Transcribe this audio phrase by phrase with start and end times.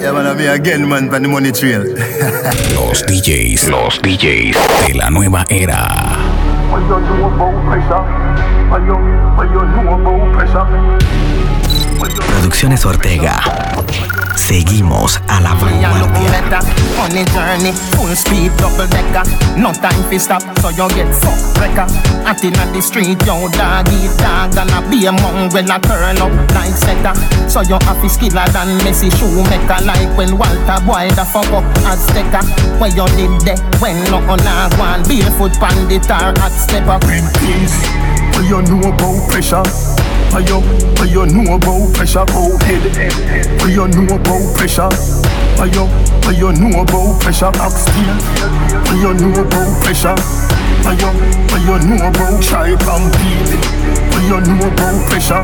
[0.00, 1.84] yeah, man, I'm here again, man, for the money trail.
[2.74, 4.56] los DJs, los DJs
[4.86, 6.16] de la nueva era.
[12.28, 13.40] Producciones Ortega.
[14.50, 16.58] Seguimos a la vanguardia.
[16.98, 19.22] On a journey, full speed, double decker.
[19.56, 21.86] No time for stop, so you get fuck wrecker.
[22.26, 26.18] Acting on the street, yo dog eat dog, and a be a mongrel a turn
[26.18, 27.14] up like setter.
[27.48, 31.62] So you have to skiller than Messi Schumacher, like when Walter Boy the fuck up
[31.86, 32.42] as sticker.
[32.82, 36.98] Where you did that, when no on a one, barefoot pandit or hot stepper.
[37.38, 37.86] Peace,
[38.34, 39.62] where you know about pressure.
[40.30, 40.60] What you,
[40.96, 42.82] what you know about pressure, go head.
[43.60, 44.88] What you know about pressure.
[45.58, 45.84] What you,
[46.24, 48.14] what you know about pressure, back steel
[48.86, 50.14] What you know about pressure.
[50.84, 51.10] What you,
[51.50, 53.50] what you know about try compete.
[54.06, 55.40] What you know about pressure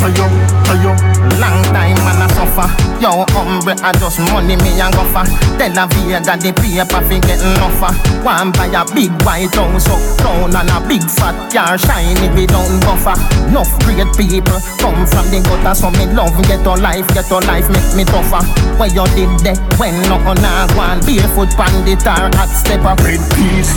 [0.00, 0.92] what you
[1.40, 2.68] Long time man I suffer.
[3.00, 5.24] Yo hombre I just money me and go for
[5.60, 7.92] Tell a Vega the paper fi getting offer
[8.24, 13.16] One buy a big white house uptown And a big fat car shiny without buffer.
[13.48, 17.38] Enough great people come from the gutter So me love get a life, get a
[17.44, 18.40] life make me tougher.
[18.80, 23.20] Where you did that when no on a one Barefoot pandit or hot stepper Red
[23.36, 23.72] peace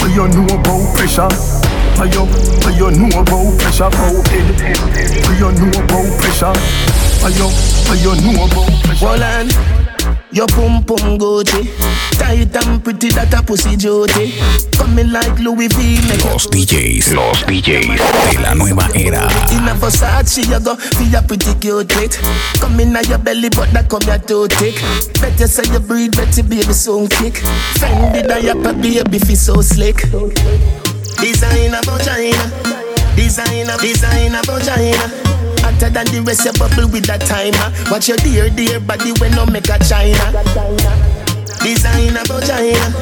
[0.00, 1.28] What you know about pressure?
[1.98, 4.48] What you, what you know about pressure, go head
[5.28, 6.56] What you know about pressure?
[7.20, 7.48] What you,
[7.86, 9.06] what you know about pressure?
[9.06, 9.79] On
[10.32, 11.66] your pum pum Gucci
[12.18, 14.34] Tight and pretty that a pussy duty
[14.76, 18.00] Coming like Louis V Los DJs, los DJs
[18.32, 19.28] de la nueva era.
[19.52, 22.18] In a Versace you go feel a pretty cute it
[22.60, 24.76] Come in your belly but that come your too thick.
[25.20, 27.34] Better say you breathe, better baby soon kick.
[27.78, 29.96] Fendi diaper baby fi so slick.
[31.20, 32.50] Designer vagina
[33.16, 35.19] Designer, designer vagina
[35.80, 37.72] Hotter than the rest, you bubble with that timer.
[37.90, 40.28] Watch your dear, dear body when no make a China.
[41.64, 42.92] Designer vagina.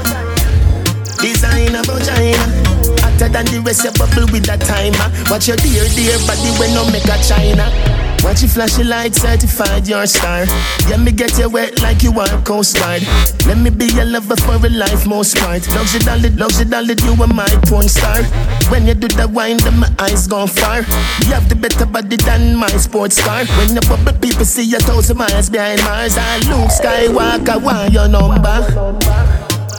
[1.18, 2.46] Designer vagina.
[3.02, 5.10] Hotter than the rest, you bubble with that timer.
[5.26, 7.66] Watch your dear, dear body when no make a China.
[8.24, 10.44] Watch you flash your light, certified your star.
[10.88, 13.02] Yeah, me get you wet like you are Coast Guard.
[13.46, 15.66] Let me be your lover for a life, most part.
[15.74, 18.22] Luxury dolly, luxury dolly, you are my porn star.
[18.70, 20.80] When you do the wine, then my eyes gone far.
[21.24, 23.44] You have the better body than my sports car.
[23.58, 26.16] When you bubble, people see you thousand miles behind Mars.
[26.18, 28.58] I Luke Skywalker, want your number.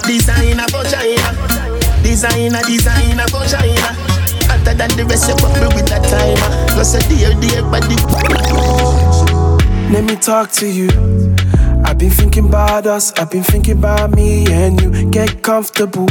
[0.08, 1.30] Designer vagina,
[2.02, 4.09] designer, designer vagina hotter
[4.80, 5.28] than the rest.
[5.28, 6.50] You bubble with that timer.
[6.74, 8.00] Plus a dear, dear body.
[9.92, 10.90] Let me talk to you.
[11.84, 13.12] I've been thinking about us.
[13.20, 15.12] I've been thinking about me and you.
[15.12, 16.08] Get comfortable.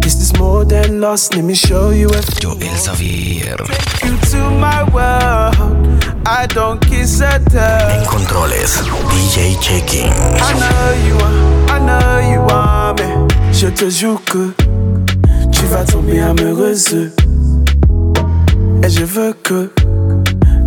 [0.00, 1.34] This is more than lost.
[1.34, 3.56] Let me show you a Joel Xavier.
[3.56, 6.04] Take you to my world.
[6.24, 7.90] I don't kiss a tell.
[7.90, 8.80] En controles,
[9.12, 10.12] DJ Checking.
[10.40, 13.52] I know you are, I know you want me.
[13.52, 14.54] Je te jure que
[15.52, 17.15] tu vas tomber amoureuse.
[18.86, 19.72] Et je veux que,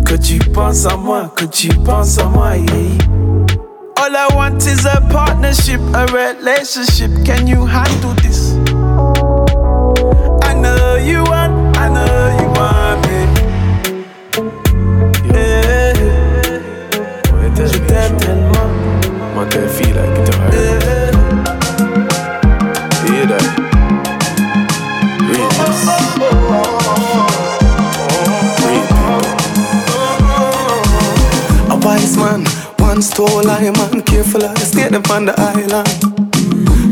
[0.04, 2.98] que tu penses à moi, que tu penses à moi, yeah.
[3.96, 7.10] All I want is a partnership, a relationship.
[7.24, 8.52] Can you handle this?
[10.44, 13.20] I know you want, I know you want me.
[15.32, 15.94] Yeah.
[17.56, 18.16] Je t'aime
[33.20, 36.00] stole I man, careful I stay them on the island.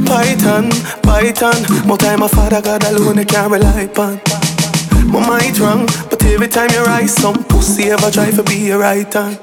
[0.04, 0.68] Python,
[1.02, 4.20] Python, more time my father God alone I can't rely upon.
[5.08, 8.78] My mind wrong, but every time you rise, some pussy ever try to be a
[8.78, 9.40] right hand.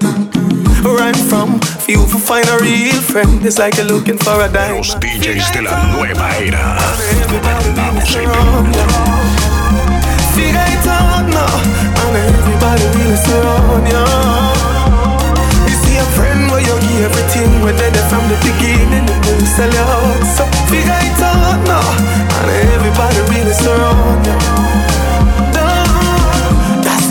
[0.85, 4.47] Run from, for you to find a real friend, it's like you're looking for a
[4.47, 4.77] dime.
[4.77, 6.77] Los DJs de la nueva era.
[7.75, 8.29] Vamos en
[10.35, 11.55] Figure it out now,
[12.01, 13.87] and everybody really surround.
[13.87, 14.54] You
[17.35, 20.23] everything, when they there from the beginning, and then sell you out.
[20.23, 21.83] So figure it out now,
[22.39, 25.14] and everybody really surround you.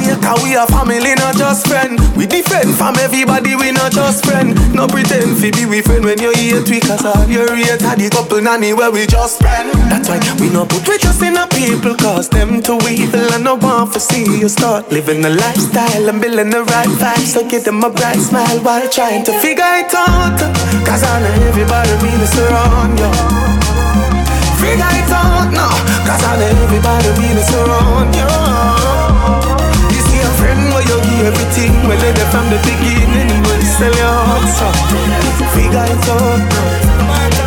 [0.06, 1.98] It, we are family, not just friend.
[2.16, 4.54] We defend from everybody, we not just friend.
[4.74, 7.96] No pretend fi be we friend when you hate we, cause all you rate are
[7.96, 9.72] the couple nanny where we just friend.
[9.88, 13.44] That's why we no put we trust in a people, cause them too evil and
[13.44, 17.32] no want to see you start living the lifestyle and building the right vibes.
[17.34, 20.38] So give them a bright smile while trying to figure it out.
[20.84, 23.10] Cause I know everybody really surround you.
[24.60, 25.74] Figure it out now,
[26.04, 29.03] cause I know everybody really surround you
[31.54, 33.30] thing where they there from the beginning.
[33.30, 34.68] You will sell your heart, so
[35.54, 37.44] figure it out.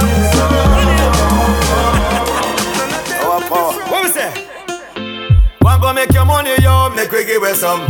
[3.90, 4.32] What we say?
[5.62, 7.88] One go make your money, yo, make we give it some.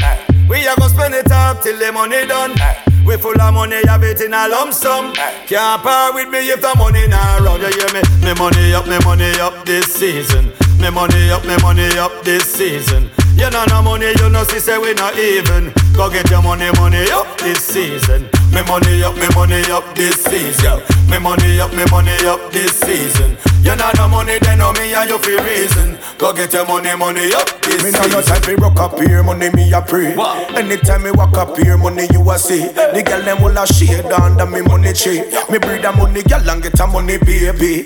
[0.49, 2.55] We are gonna spend it up till the money done.
[3.05, 5.13] We full of money, have it in a lump sum.
[5.47, 7.61] Can't part with me if the money not around.
[7.61, 8.01] You hear me?
[8.25, 10.51] Me money up, me money up this season.
[10.79, 13.09] Me money up, me money up this season.
[13.35, 15.71] You know no money, you know see say we not even.
[15.93, 18.29] Go get your money, money up this season.
[18.53, 20.81] Me money up, me money up this season.
[21.09, 23.37] Me money up, me money up this season.
[23.61, 25.97] You know no money, then no me and you feel reason.
[26.17, 28.09] Go get your money, money up this Me season.
[28.11, 30.15] no no time fi rock up here, money me a pray.
[30.55, 32.67] Anytime me walk up here, money you a see.
[32.67, 35.21] The girl them will a shade under me money tree.
[35.49, 37.85] Me breed a money girl and get a money baby.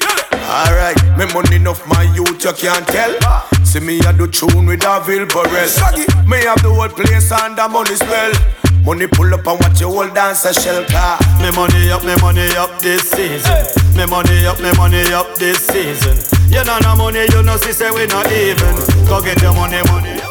[0.51, 3.15] Alright, me money enough my youth you can't tell.
[3.63, 5.71] See me a do tune with a Vil Burrell.
[6.27, 8.33] Me have the whole place under money spell.
[8.83, 11.17] Money pull up and watch your whole dance a shell car.
[11.39, 13.63] Me money up, me money up this season.
[13.95, 16.17] Me money up, me money up this season.
[16.51, 18.75] You know no money, you know see say we not even.
[19.07, 20.30] Go get your money, money up.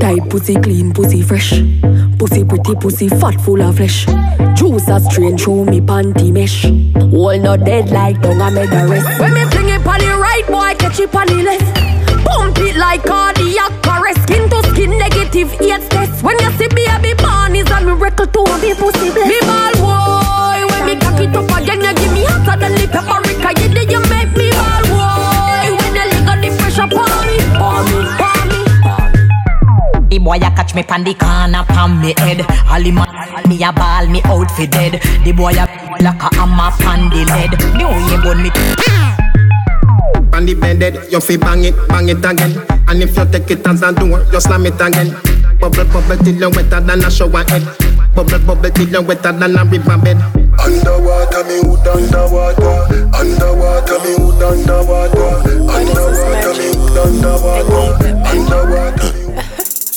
[0.00, 1.50] tight, pussy clean, pussy fresh.
[2.18, 4.06] Pussy pretty, pussy fat, full of flesh.
[4.54, 6.64] Juice a strain through me panty mesh.
[7.12, 9.20] All not dead like tongue I made the rest.
[9.20, 12.24] When me fling it on the right, boy catch it on the left.
[12.24, 14.22] Pump it like cardiac arrest.
[14.22, 16.22] Skin to skin, negative eight test.
[16.22, 19.28] When you see baby born is a miracle to me pussy bless.
[19.28, 22.86] Me ball boy, when me cock it up again, you give me hotter than the
[22.88, 23.60] paprika.
[23.60, 24.83] You did you make me ball
[30.24, 32.40] boy a catch me pan the corner pan me head.
[32.66, 33.04] All him a
[33.46, 35.00] me a ball me out for dead.
[35.22, 35.68] The boy a
[36.02, 37.52] like a hammer pan the lead.
[37.76, 38.50] Me only bone me.
[40.32, 40.82] On the bed,
[41.12, 42.58] you fi bang it, bang it again.
[42.88, 45.14] And if you take it as a door, you slam it again.
[45.60, 47.62] Bubble, bubble till you wetter than a shower head.
[48.16, 50.18] Bubble, bubble till you wetter than a river bed.
[50.58, 53.06] Underwater, me hood underwater.
[53.14, 55.30] Underwater, me hood underwater.
[55.70, 58.10] Underwater, me hood underwater.
[58.26, 59.23] Underwater.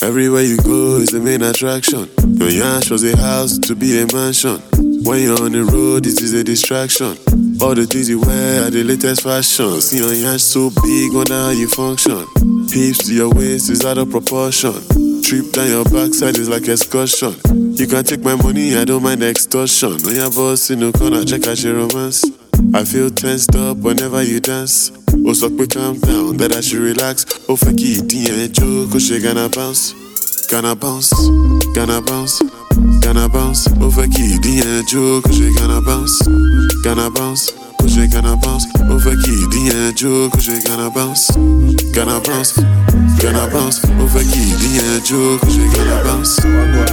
[0.08, 2.08] Everywhere you go is the main attraction.
[2.40, 4.56] Your yash was a house to be a mansion.
[5.04, 7.20] When you're on the road, it is a distraction.
[7.60, 9.82] All the things you wear are the latest fashion.
[9.82, 12.24] See your yash so big, wonder how you function.
[12.72, 14.80] Hips to your waist is out of proportion.
[15.28, 17.36] Trip down your backside is like excursion.
[17.76, 20.00] You can take my money, I don't mind extortion.
[20.08, 22.24] When you're boss in the corner, check out your romance.
[22.74, 24.88] I feel tensed up whenever you dance.
[25.30, 27.26] Oh, so quick, calm down, that I should relax.
[27.50, 29.92] Oh, fuck it, yeah, joke, oh, she gonna bounce.
[30.48, 31.12] Gonna bounce,
[31.76, 32.40] gonna bounce,
[33.04, 33.68] gonna bounce.
[33.84, 36.16] Oh, fuck it, yeah, joke, oh, she gonna bounce.
[36.82, 37.52] Gonna bounce,
[37.88, 38.68] oh, she gonna bounce.
[38.80, 41.32] Oh, fuck it, yeah, joke, oh, she gonna bounce.
[41.96, 42.60] Gonna bounce,
[43.20, 43.80] gonna bounce.
[43.84, 46.40] Oh, fuck it, yeah, joke, oh, she gonna bounce.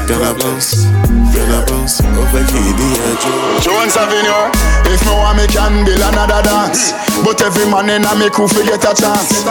[0.07, 0.87] Gonna bounce,
[1.35, 2.01] gonna bounce.
[2.01, 3.63] Oh, fuck it, yeah, joke.
[3.63, 4.51] Jones Avenue,
[4.93, 6.93] if me want me can build another dance
[7.25, 9.43] But every man in a me crew fi get a chance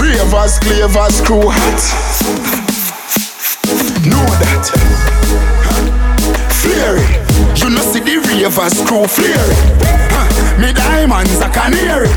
[0.00, 1.80] Ravers, clavers, crew hot
[4.02, 4.64] Know that
[6.58, 7.04] Flary,
[7.56, 9.54] you know see the ravers crew flary
[9.84, 9.97] huh.
[10.58, 12.10] Me diamonds a canary.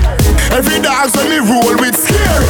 [0.51, 2.45] Every dogs when me roll with scary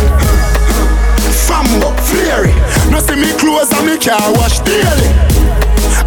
[1.45, 2.49] Fambo, flary
[2.89, 5.11] No see me clothes and me car wash daily.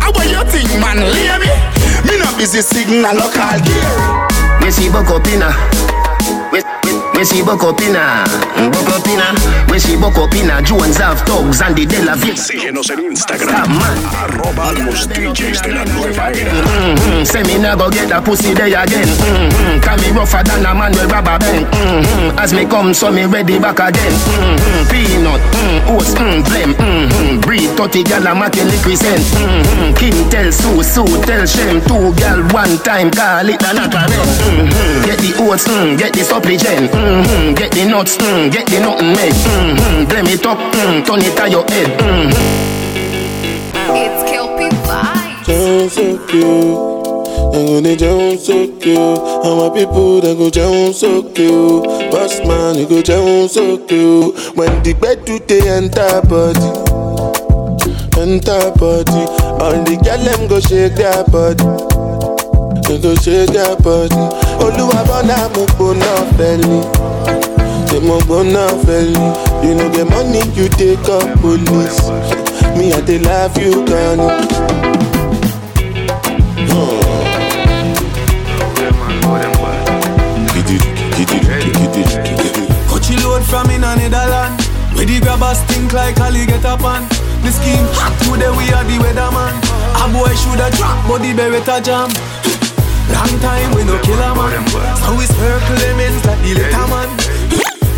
[0.00, 1.52] How what you think man, leave me?
[2.08, 4.24] Me no busy signal local gear.
[4.60, 5.26] Me see buck up.
[5.26, 5.38] We,
[7.14, 8.24] we, see buck up inna.
[8.56, 9.34] Mm, Buck up inna.
[9.70, 10.60] We see buck up inna.
[10.62, 12.36] Jones have thugs and the Della Vic.
[12.36, 13.70] Síguenos en Instagram.
[14.22, 16.52] Arroba los DJs de la nueva era.
[16.52, 17.24] Mm-hmm.
[17.24, 19.08] Say me nah go get that pussy there again.
[19.08, 19.80] Mm-hmm.
[19.80, 21.66] Can me rougher than a man with rubber band.
[21.66, 22.38] Mm-hmm.
[22.38, 24.12] As me come, so me ready back again.
[24.12, 24.90] Mm-hmm.
[24.90, 26.74] Peanut, mm, oats, mm, blem.
[26.74, 27.40] Mm-hmm.
[27.40, 29.22] Breed 30 gal a making represent.
[29.38, 29.94] Mm-hmm.
[29.94, 31.80] Kim tell Sue, Sue tell Shem.
[31.86, 33.84] Two gal one time, call it a a.
[33.86, 35.04] Mm-hmm.
[35.06, 36.90] Get the oats, mm, get the supplement.
[36.90, 37.03] Mm-hmm.
[37.04, 39.32] Get the nuts, mm, get the nothing made.
[39.32, 40.04] Mm-hmm.
[40.08, 42.00] Blem it up, mm, turn it to your head.
[42.00, 42.30] Mm-hmm.
[43.92, 45.44] It's Kelpie Vibes.
[45.44, 46.94] Sound so cute.
[47.54, 49.18] I'm gonna jump so cute.
[49.44, 51.84] And my people they go jump so cute.
[52.10, 54.56] Boss man, you go jump so cute.
[54.56, 56.72] When the bed do they enter body,
[58.18, 59.24] enter body.
[59.60, 61.68] All the girl them go shake their body.
[62.88, 64.43] They go shake their body.
[64.60, 66.80] Oluwa bona mo bona belly.
[67.88, 69.26] Say mo bona belly.
[69.66, 72.00] You know the money you take up police.
[72.76, 75.44] Me I dey love you, Ghana.
[82.88, 84.60] Coachy load from in a Netherland.
[84.94, 87.02] Where the grabbers think like Ali get up on.
[87.44, 89.52] The scheme hot today we are the weatherman.
[90.00, 92.08] A boy shoulda drop, but the beretta jam.
[93.12, 94.64] Long time we no kill a man.
[95.02, 97.08] So we circle them ends like the little man.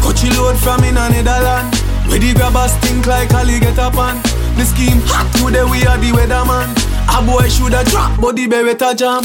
[0.03, 1.75] Coachy load from in a Netherland.
[2.09, 4.17] Where the grabbers think like Ali get up on.
[4.57, 6.71] The scheme hot today we are the weatherman.
[7.11, 9.23] A boy shoulda drop, but the beretta jam.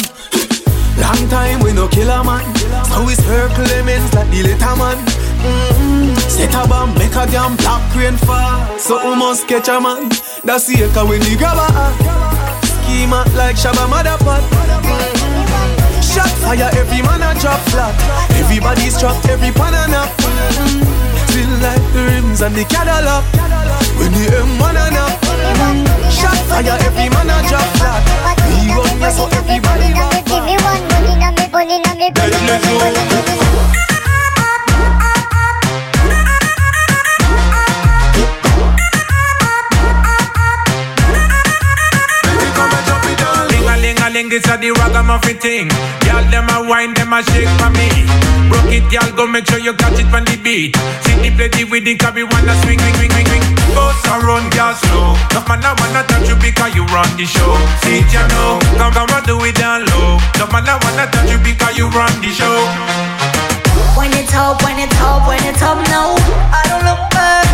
[0.99, 2.45] Long time we no kill a man.
[2.91, 4.97] So we circle lemons like the little man.
[5.41, 6.13] Mm-hmm.
[6.29, 8.77] Set a bomb, make a damn black rain fall.
[8.77, 10.09] So we must catch a man.
[10.43, 11.65] That's the echo when the grabber
[12.65, 14.70] Schema like Shabba Motherpot.
[16.41, 17.95] Fire, every man a drop flat.
[18.35, 20.09] Everybody's trapped, every pan a nap.
[21.29, 23.23] Still like the rims and the Cadillac.
[23.97, 25.13] When the M1 a nap.
[25.21, 26.09] Mm-hmm.
[26.09, 28.01] Shot fire, every man a drop flat.
[28.49, 30.25] We run here so everybody back.
[30.25, 33.90] Give me one money, na me money, na me money, na me money.
[44.11, 45.71] Ling this a the ragamuffin thing.
[46.03, 47.87] Y'all them a wine, them a shake for me.
[48.51, 50.75] Broke it, y'all go make sure you catch it on the beat.
[51.07, 53.45] See the play with the carry wanna swing, swing, swing, swing, swing.
[53.71, 55.15] Boss around, girl slow.
[55.31, 57.55] No man I wanna touch you because you run the show.
[57.87, 60.19] See ya know, come come and do it down low.
[60.43, 62.67] No man I wanna touch you because you run the show.
[63.95, 66.19] When it up, when it up, when it up now.
[66.51, 67.47] I don't look back,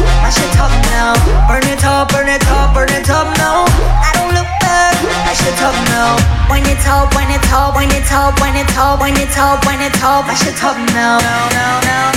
[10.09, 11.19] Oh, I should have known.
[11.19, 12.16] No, no, no,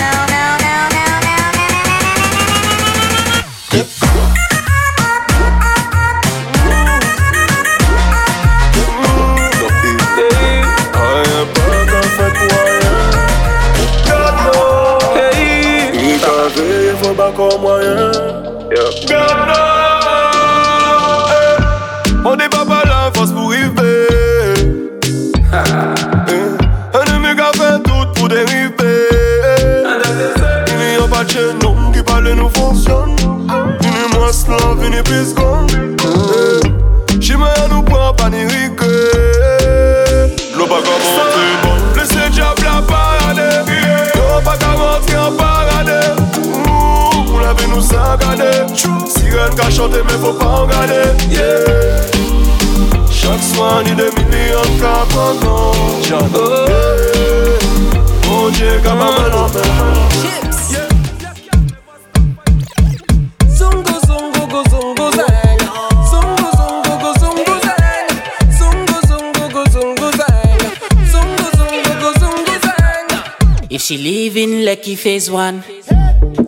[75.21, 75.62] phase one,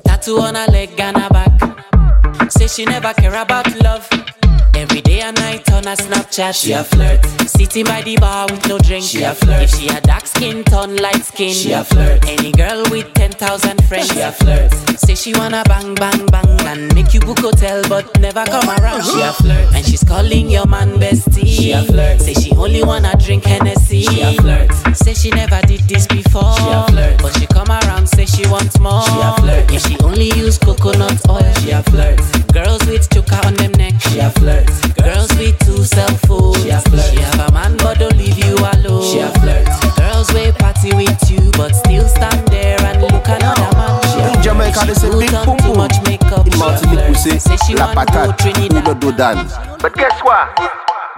[0.05, 2.50] tattoo on her leg and her back.
[2.50, 4.09] Say she never care about love.
[4.75, 7.41] Every day and night on her Snapchat, she a flirt.
[7.62, 9.62] Sitting by the bar with no drink, she a flirt.
[9.62, 12.28] If she a dark skin, turn light skin, she a flirt.
[12.28, 14.73] Any girl with ten thousand friends, she a flirt.
[14.99, 19.04] Say she wanna bang bang bang and make you book hotel, but never come around,
[19.04, 19.75] she a flirt.
[19.75, 22.21] And she's calling your man bestie, she a flirt.
[22.21, 24.97] Say she only wanna drink Hennessy, she a flirt.
[24.97, 27.23] Say she never did this before, she a flirt.
[27.23, 29.71] But she come around, say she wants more, she a flirt.
[29.73, 32.19] If she only use coconut oil, she a flirt.
[32.52, 34.69] Girls with choker on them neck, she a flirt.
[35.23, 37.14] Girls with two cell phones, she a flirt.
[37.14, 39.69] She have a man but don't leave you alone, she a flirt.
[39.97, 44.31] Girls way party with you but still stand there and look another man, she a
[44.33, 44.43] flirt.
[44.43, 45.76] Jamaica, they say big too boom.
[45.76, 49.47] much makeup, In Martinique, we say Say she la patate ou le dodan.
[49.81, 50.59] But guess what?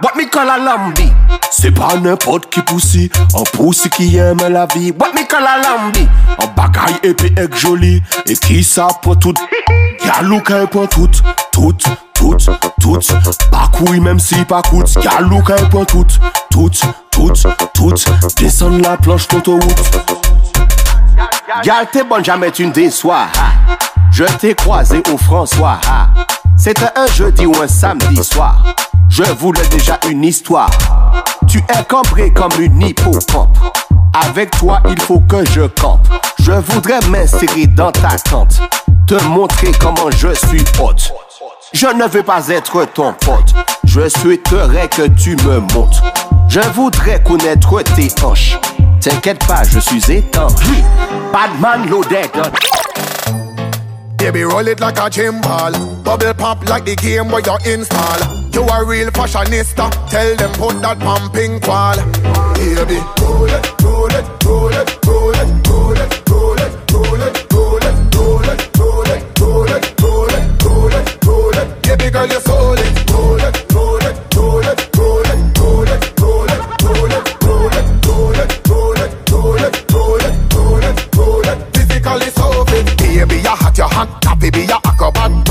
[0.01, 1.11] What me call a lambi?
[1.49, 4.91] C'est pas n'importe qui poussi, un poussi qui aime la vie.
[4.91, 6.07] What me call a lambi?
[6.37, 9.33] Un bagaille épais et joli, et qui ça pour tout?
[10.05, 11.09] Galou qu'elle pour tout,
[11.51, 11.75] tout,
[12.15, 12.35] tout,
[12.79, 12.99] tout.
[13.51, 14.97] Pas couille même si pas coûte.
[15.01, 16.05] Galou qu'elle pour tout,
[16.49, 16.69] tout,
[17.11, 17.31] tout,
[17.73, 17.93] tout.
[18.37, 19.91] Descendre la planche d'autoroute.
[21.63, 23.27] Gal t'es bonne, jamais tu ne déçois.
[24.11, 25.79] Je t'ai croisé au François.
[26.57, 28.63] C'était un jeudi ou un samedi soir.
[29.09, 30.69] Je voulais déjà une histoire.
[31.47, 33.57] Tu es cambré comme une hippocampe.
[34.13, 36.07] Avec toi, il faut que je campe.
[36.39, 38.61] Je voudrais m'insérer dans ta tente.
[39.07, 41.11] Te montrer comment je suis hôte.
[41.75, 43.53] Je ne veux pas être ton pote.
[43.83, 46.03] Je souhaiterais que tu me montres.
[46.47, 48.57] Je voudrais connaître tes hanches.
[49.01, 50.53] T'inquiète pas, je suis étanche.
[51.33, 52.31] Badman loaded.
[54.17, 55.73] Baby, roll it like a gimbal.
[56.01, 58.21] Bubble pop like the game where you install.
[58.53, 59.89] You a real fashionista.
[60.09, 61.97] Tell them put that pumping wall.
[62.55, 66.24] Baby, roll it, roll it, roll it, roll it, roll it,
[72.15, 73.11] girl, you sold it.
[73.11, 77.75] Roll it, roll it, roll it, roll it, roll it, roll it, roll it, roll
[77.75, 79.75] it, roll it, roll it, roll it,
[80.53, 81.57] roll it, roll it.
[81.75, 82.29] Physically.
[82.97, 84.25] Baby, you hot, you hot.
[84.39, 85.45] Be acrobat.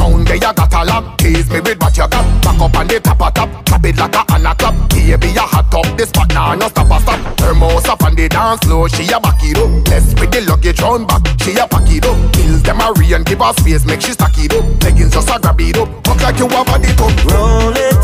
[1.65, 2.43] with what you got.
[2.43, 4.75] Back up on the top of top, it like a Anna clap.
[4.91, 7.41] Baby, you hot up this spot now, no stop a stop.
[7.41, 9.71] Her mouse up on the dance floor, she a back it up.
[9.91, 12.33] Mess with the luggage round back, she a pack it up.
[12.33, 14.65] Kills them a re and give her space, make she stack it up.
[14.83, 17.13] Leggings just a grab it up, look like you have a it up.
[17.31, 17.95] Roll it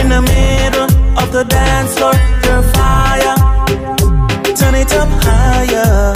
[0.00, 2.14] in the middle of the dance floor,
[2.44, 3.36] you're fire.
[4.58, 6.12] Turn it up higher,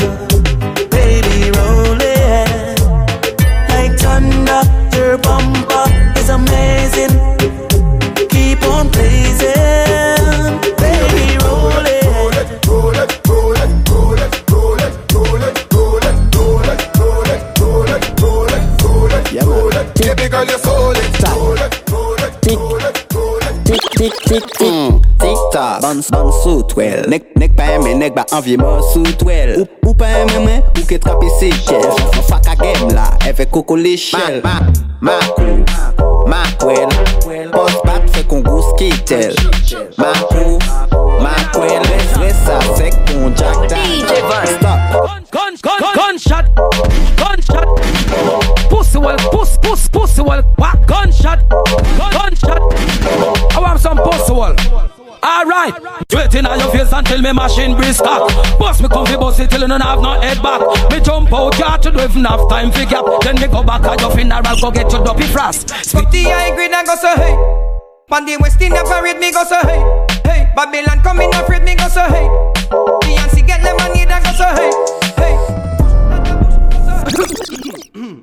[23.99, 25.01] Tic, tic, tic, mm.
[25.19, 27.03] tic, ta Bans, bans sou twel.
[27.11, 29.57] Nek, nek pa eme, nek ba anvye man sou twel.
[29.59, 31.83] Ou, ou pa eme men, ou ke trapi se chel.
[31.83, 32.21] Oh.
[32.29, 34.39] Faka gem la, eve koko le chel.
[34.45, 34.55] Ma,
[35.03, 35.67] ma, ma kou,
[36.31, 36.95] ma kwel.
[37.51, 38.95] Pos pat fe kon gous ki
[39.99, 40.63] Ma kou,
[41.19, 41.83] ma kwel.
[41.91, 44.79] Lesle sa sek kon jak da DJ Van Stop.
[45.35, 46.55] Gun, gun, gun, gun shot.
[47.19, 47.88] Gun shot.
[48.69, 50.43] Pussy well, puss, puss, pussy well.
[50.57, 50.87] What?
[50.87, 52.61] Gunshot, gun, gunshot.
[53.55, 54.57] I want some pussy well.
[55.23, 55.75] Alright,
[56.13, 58.31] wait in your face until me machine brisk cock.
[58.59, 60.61] Bust me comfy it till you don't have no head back.
[60.91, 63.05] Me jump out, you to do even have time gap.
[63.23, 65.69] Then me go back at your funeral, go get your dopey frost.
[65.69, 67.37] The high grade and go so hey.
[68.09, 69.83] Pan the West Indian parade me go so hey.
[70.25, 72.29] Hey, Babylon coming afraid me go so hey.
[73.03, 74.73] Beyonce get money that go so hey.
[77.45, 77.45] Hey.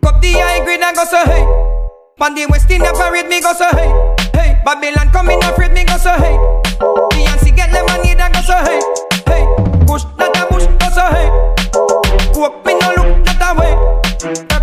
[0.06, 1.42] Cup the high grade and go so hey.
[2.20, 3.90] Pan the West Indian parade me go so hey.
[4.38, 6.38] Hey, Babylon coming afraid me go so hey.
[7.10, 8.78] Beyonce get the money that go so hey.
[9.26, 9.44] Hey,
[9.88, 11.26] push that a push go so hey.
[12.38, 14.55] Coke me no look that a way.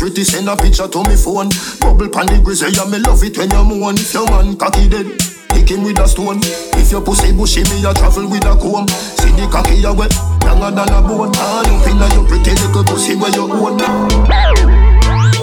[0.00, 1.52] Pretty, send a picture to me phone.
[1.78, 4.00] Bubble pan the grizzly, yeah, me love it when you moan.
[4.00, 5.04] If your man cocky dead,
[5.52, 6.40] hit him with a stone.
[6.80, 8.88] If your pussy bushy, me a travel with a comb.
[9.20, 10.16] See the cocky you wet,
[10.48, 11.36] younger than a bone.
[11.36, 13.76] All up inna your pretty little pussy where you own.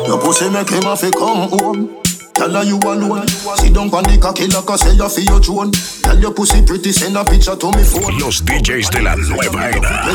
[0.09, 2.01] Your pussy make him have to come home.
[2.33, 3.29] Tell her you alone.
[3.61, 5.69] Sit down on the cocky like I say you feel your throne.
[6.07, 8.17] Tell your pussy pretty, send a picture to me phone.
[8.17, 10.07] Los DJs de la nueva era.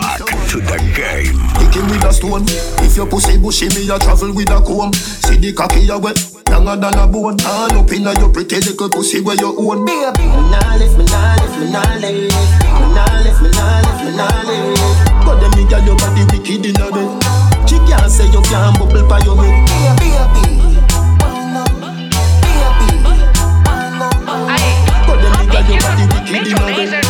[0.00, 1.36] Back to the game.
[1.60, 2.48] Kick him with a stone.
[2.80, 4.94] If your pussy bushy, me a travel with a comb.
[4.94, 6.16] See the cocky you wet,
[6.48, 7.36] younger than a bone.
[7.44, 9.84] All up inna your pretty little pussy where you own.
[9.84, 12.32] Baby, me nah lift, me nah lift, me nah lift,
[12.72, 14.80] me nah lift, me nah lift, me nah lift.
[15.28, 17.68] But them me girl your body wicked inna bed.
[17.68, 20.00] She can't say you can't bubble by your head.
[20.00, 20.63] Baby, But
[26.62, 27.03] 没事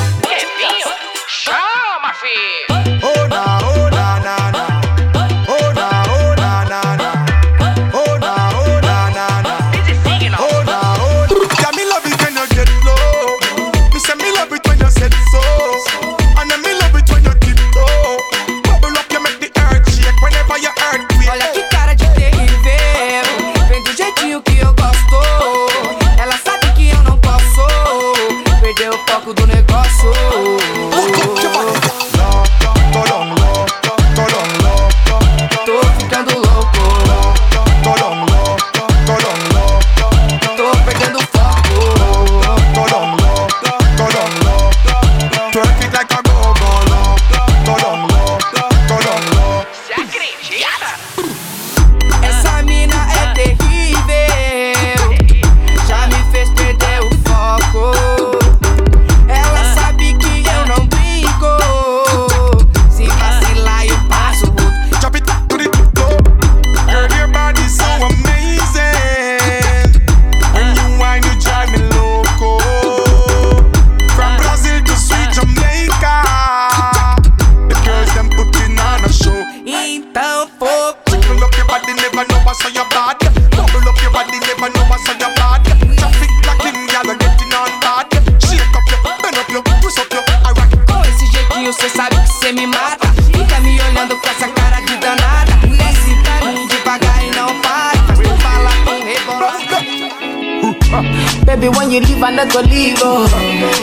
[101.94, 102.98] you leave, I never leave.
[102.98, 103.22] Oh.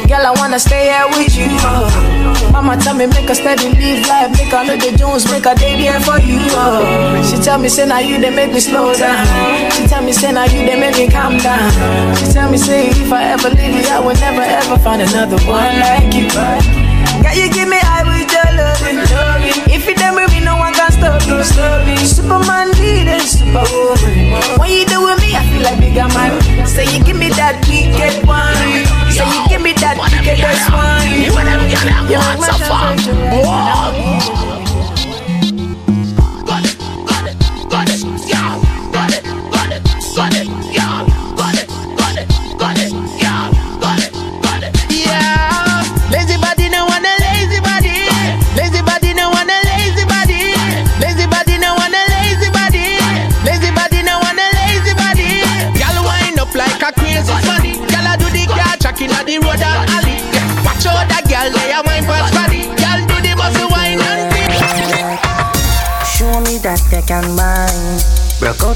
[0.07, 1.47] Girl, I wanna stay here with you.
[1.63, 1.87] Oh.
[2.51, 5.55] Mama tell me make a steady live life, make a know the Jones, make a
[5.55, 6.43] day there for you.
[6.51, 6.83] Oh.
[7.23, 9.23] She tell me say now you they make me slow down.
[9.71, 11.71] She tell me say now you they make me calm down.
[12.19, 15.39] She tell me say if I ever leave you, I will never ever find another
[15.47, 16.27] one like you.
[17.23, 18.99] Girl, you give me high with your loving.
[19.71, 21.39] If you done with me, no one can stop you.
[22.03, 24.59] Superman leading, superwoman.
[24.59, 26.50] When you do with me, I feel like bigger man.
[26.71, 28.55] Say you give me that wicked one.
[29.11, 31.03] Say you give me that wickedest one.
[31.19, 34.40] You make my temperature Yeah,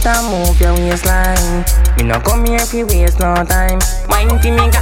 [0.08, 1.66] Out move your waistline.
[1.98, 3.80] Me no come here fi waste no time.
[4.08, 4.82] Wine to me ga,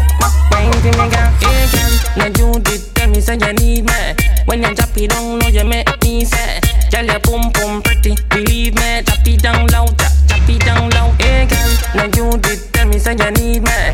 [0.51, 1.31] wine to me ga.
[1.39, 4.15] Hey girl, now you did tell me say you need me.
[4.47, 6.59] When you drop it down, now you make me say.
[6.91, 9.01] Girl, your pum pum pretty, believe me.
[9.03, 11.11] Drop it down low, drop, drop it down low.
[11.17, 13.92] Hey girl, now you did tell me say you need me.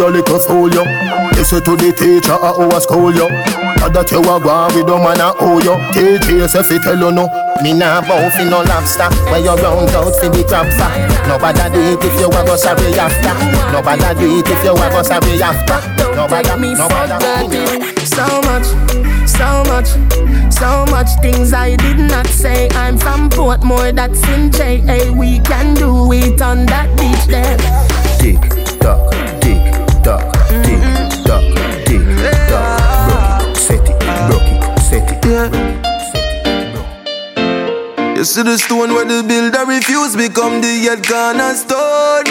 [0.00, 0.82] Your little fool, yo.
[1.36, 3.28] Listen to the teacher at our school, yo.
[3.76, 4.40] Now that you are
[4.72, 5.76] with the man at oh, yo.
[5.92, 7.28] Teach yourself, it tell you no.
[7.60, 10.96] Me nah bow fi no lobster When you round out fi the crab fat
[11.28, 13.36] Nobody do it if you a go sorry after
[13.68, 15.76] Nobody do it if you a go sorry after
[16.16, 17.60] Nobody, Take me for nobody
[18.08, 18.64] So much,
[19.28, 19.92] so much,
[20.48, 25.12] so much things I did not say I'm from Portmore, that's in J.A.
[25.12, 28.38] We can do it on that beach there tick
[28.80, 29.12] tock,
[35.24, 35.50] Yeah.
[38.16, 42.26] You see the stone where the builder refuse become the head cornerstone.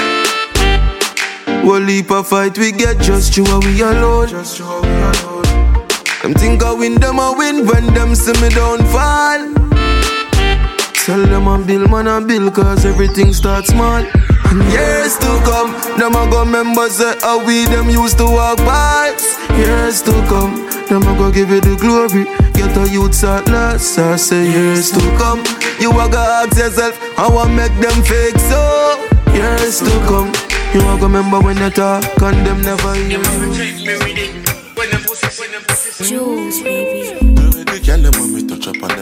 [1.65, 4.28] One leap of fight we get just you and we alone.
[4.28, 5.88] Just you and we alone.
[6.21, 9.54] Them think I win, them I win when them see me down fall.
[11.06, 14.06] Tell them I build, man I build cause everything starts small.
[14.49, 18.25] And years to come, them a go remember say eh, how we them used to
[18.25, 19.09] walk past.
[19.60, 20.54] Years to come,
[20.88, 22.24] them a go give you the glory.
[22.54, 25.43] Get a youth at last, I say years to come.
[25.80, 28.62] You a go ask yourself, I want make them fake so.
[29.34, 30.32] Years to come,
[30.74, 33.22] you a go remember when you talk and them never hear.
[36.08, 36.99] Jules, baby.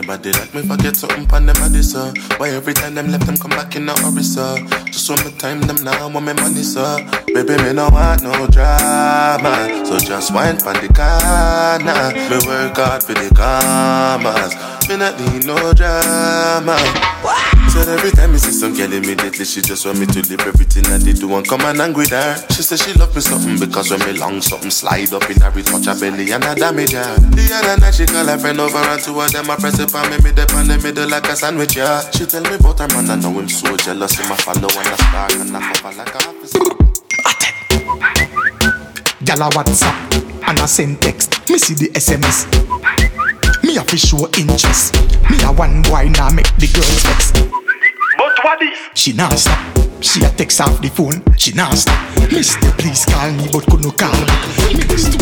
[0.08, 2.00] Touch up on them body like me forget something on them body sir.
[2.16, 2.36] Uh.
[2.38, 4.58] Why every time them left them come back in a hurry sir?
[4.86, 6.98] Just one more time them now want me money sir.
[7.28, 12.12] Baby me no want no drama, so just wine pon the corner.
[12.30, 14.56] Me work hard for the commas,
[14.90, 17.47] me not need no drama.
[17.78, 20.84] Said every time me see some girl immediately she just want me to leave everything
[20.88, 22.34] I did do and come and angry with her.
[22.50, 25.54] She said she love me something because when me long something slide up in her
[25.54, 27.06] it touch her belly and I damage her.
[27.38, 29.94] The other night she call her friend over and two of them I press it
[29.94, 32.02] on me me dip on the middle like a sandwich yeah.
[32.10, 34.90] She tell me about her man I know him so jealous him a follow and
[34.90, 36.66] a star and a cover like a officer.
[39.22, 41.48] Gyal a WhatsApp and a send text.
[41.48, 42.50] Me see the SMS.
[43.62, 44.98] Me a fi show interest.
[45.30, 47.67] Me a one boy now make the girls vex.
[48.38, 48.78] But what is?
[48.94, 49.58] She nah stop.
[50.00, 51.24] She a text off the phone.
[51.38, 51.98] She nah stop.
[52.32, 54.74] Mister, please call me, but could no call back.
[54.78, 55.18] Me just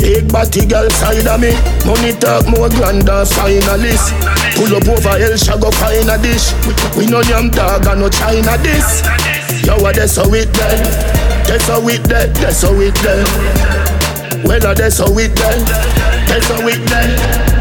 [0.00, 1.52] Big body girl side of me
[1.84, 4.10] Money talk more grander finalist
[4.56, 6.50] Pull up over El Shago find a dish
[6.96, 9.04] We no yam dog and no China this
[9.64, 10.82] Yo what that's how it there
[11.46, 13.24] That's how it there That's how it there
[14.42, 15.64] Well that's how it there
[16.26, 17.55] That's how it there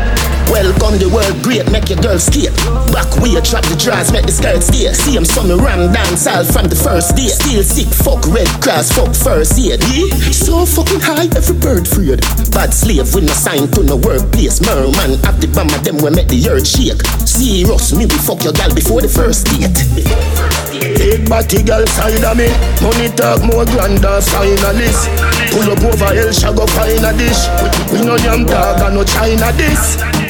[0.50, 2.54] Welcome the world great, make your girl skate.
[2.94, 4.88] Back way, drop the drawers, make the skirt stay.
[4.94, 7.28] See him some ram dance all from the first day.
[7.28, 9.82] Still sick, fuck red cross, fuck first aid.
[10.32, 12.22] So fucking high, every bird freed.
[12.54, 14.62] Bad slave with no sign to no workplace.
[14.62, 17.02] Merman have the bomb of them we make the earth shake.
[17.26, 19.74] Serious, me we fuck your gal before the first date.
[20.96, 22.52] Take body girl side of me
[22.84, 25.08] Money talk more grander finalist
[25.52, 27.48] Pull up over hell shall go find a dish
[27.92, 30.25] We no damn dog and no China this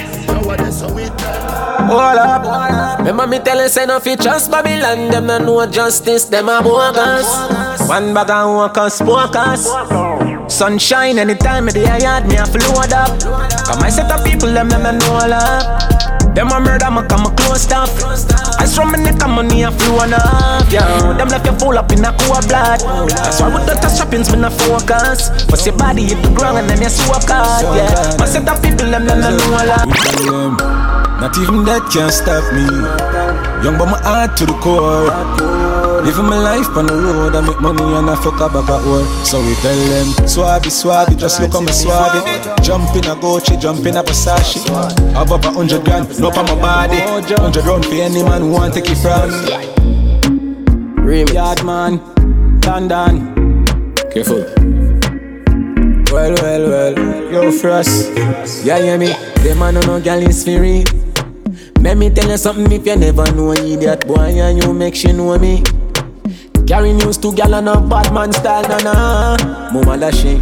[0.58, 3.00] Hold up.
[3.00, 5.10] Remember me tell you say no fi trust Babylon.
[5.12, 6.26] Them no know justice.
[6.26, 7.28] Them a bogus.
[7.88, 9.68] One bag of workers, workers.
[10.52, 13.20] Sunshine anytime me the yard me a float up.
[13.66, 16.15] Come I set up people them them no know love.
[16.36, 17.90] Them a murder, me come close stuff.
[18.60, 21.16] I from my neck and money a flow enough, yeah.
[21.18, 22.84] Them left you full up in a cool blood.
[23.08, 25.32] That's why with the touch shoppings when I focus.
[25.48, 28.18] But your body hit the ground and then you swap card, yeah.
[28.20, 29.88] My set of people, them them know a lot.
[31.22, 32.68] Not even that can stop me.
[33.64, 35.65] Young but my heart to the core.
[36.06, 38.86] Living my life on the road, I make money and I fuck up back at
[38.86, 39.10] work.
[39.26, 42.22] So we tell them, swabby, swabby, just look on me swabby.
[42.64, 44.70] Jump in a Gucci, jump in a Versace.
[45.14, 46.98] Have up a hundred grand, no on my body.
[46.98, 49.32] Hundred round for any man who want to take it from
[51.06, 51.26] me.
[51.34, 51.98] Yard man,
[52.62, 53.66] London.
[54.14, 54.46] Careful.
[56.14, 58.14] Well, well, well, yo, Frost.
[58.64, 59.08] Yeah, hear me?
[59.42, 60.86] Them man no no gal is free.
[61.82, 65.12] Let me tell you something if you never know idiot boy and you make she
[65.12, 65.64] know me.
[66.68, 69.38] Carry news to gal on a bad man style, na na.
[69.72, 70.40] Mama she.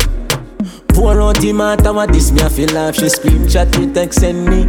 [0.87, 4.21] Pour out the matter what this me I feel like she scream chat me text
[4.21, 4.63] send me.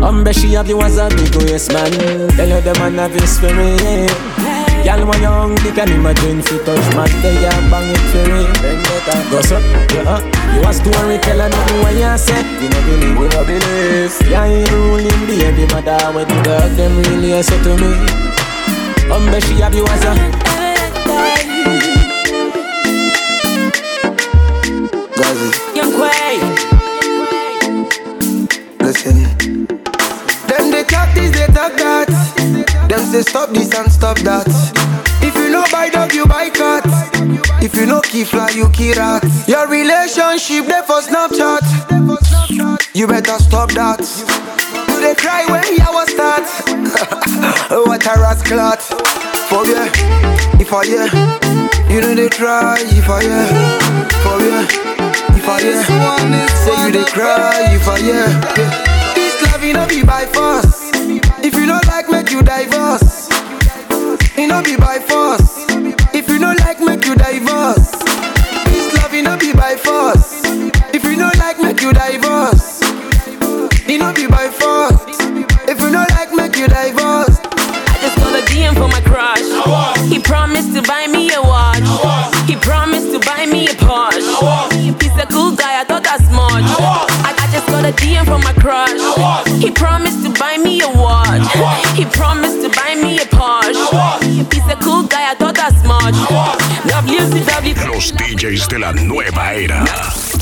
[0.00, 1.92] Umbre she have you as a big waist man.
[2.32, 4.08] Tell you the man have his spirit.
[4.84, 8.48] Girl when young, they can imagine fi touch man, they a bang it for it.
[8.62, 9.58] Then get a go so,
[9.92, 10.08] yeah.
[10.08, 10.54] Uh-huh.
[10.54, 12.40] You a story teller, nothing when you say.
[12.62, 14.16] You no believe, you no believe.
[14.30, 18.37] Yeah, you ruling baby mother when the dog them really say to me.
[19.10, 20.14] Umbre she have you as a.
[25.18, 26.38] Gazi, Young Quay.
[28.80, 29.18] listen.
[30.46, 32.08] Them they talk this, they talk that.
[32.88, 34.46] Them say stop this and stop that.
[35.20, 36.84] If you know buy dog, you buy cat.
[37.62, 39.24] If you know key fly, you key rat.
[39.46, 41.64] Your relationship there for Snapchat.
[42.94, 44.00] You better stop that.
[44.98, 46.42] Do they cry when yawa start?
[47.86, 48.58] what a rascal!
[49.46, 49.86] For yeah,
[50.58, 51.06] if I yeah,
[51.88, 52.78] you know they try.
[52.80, 53.46] If I yeah,
[54.24, 54.66] for yeah,
[55.38, 57.76] if I yeah, say you they cry.
[57.76, 59.14] If I yeah.
[59.14, 60.90] this love you know be by force.
[61.44, 63.28] If you don't like, make you divorce.
[64.36, 65.17] It no be by force.
[92.10, 94.52] Promised to buy me a Porsche.
[94.52, 96.14] He's a cool guy, I thought that's much.
[96.88, 97.74] WCW.
[97.86, 99.84] Los DJs de la nueva era.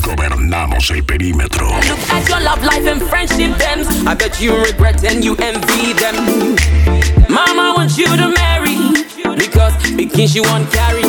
[0.03, 1.69] Gobernamos el perímetro.
[1.89, 3.89] Look at your love life and friendship thems.
[4.07, 6.57] I bet you regret and you envy them.
[7.29, 9.05] Mama wants you to marry
[9.37, 11.03] because because she won't carry.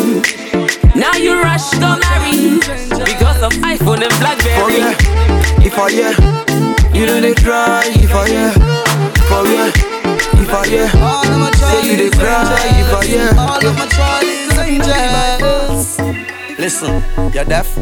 [0.96, 2.58] Now you rush to marry
[3.06, 4.78] because of iPhone and For BlackBerry.
[4.78, 4.96] yeah,
[5.64, 7.84] if I yeah, you know they try.
[7.86, 8.52] If I yeah,
[9.30, 9.72] for yeah,
[10.16, 10.88] if I yeah,
[11.54, 12.44] say you they cry.
[12.80, 13.34] If I yeah,
[16.58, 17.78] Listen, you're deaf?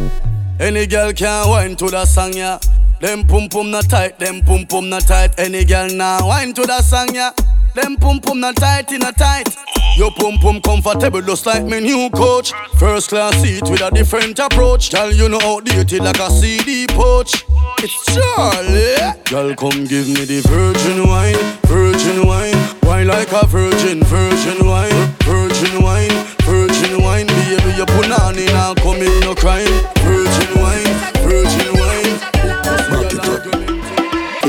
[0.59, 2.59] Any girl can wine to the song, yeah.
[2.99, 5.39] Them pum pum not tight, them pum pum not tight.
[5.39, 7.31] Any girl now wine to the song, yeah.
[7.75, 9.53] Them pum pum not tight, in a tight.
[9.97, 12.53] Your pum pum comfortable just like my new coach.
[12.79, 14.89] First class seat with a different approach.
[14.89, 17.43] Tell you know outdated like a CD pouch.
[17.79, 19.21] It's Charlie.
[19.25, 21.35] Girl, come give me the virgin wine,
[21.67, 22.55] virgin wine.
[22.83, 26.11] Wine like a virgin, virgin wine, virgin wine,
[26.43, 27.27] virgin wine.
[27.27, 29.94] Baby, you put on in and come in no crime.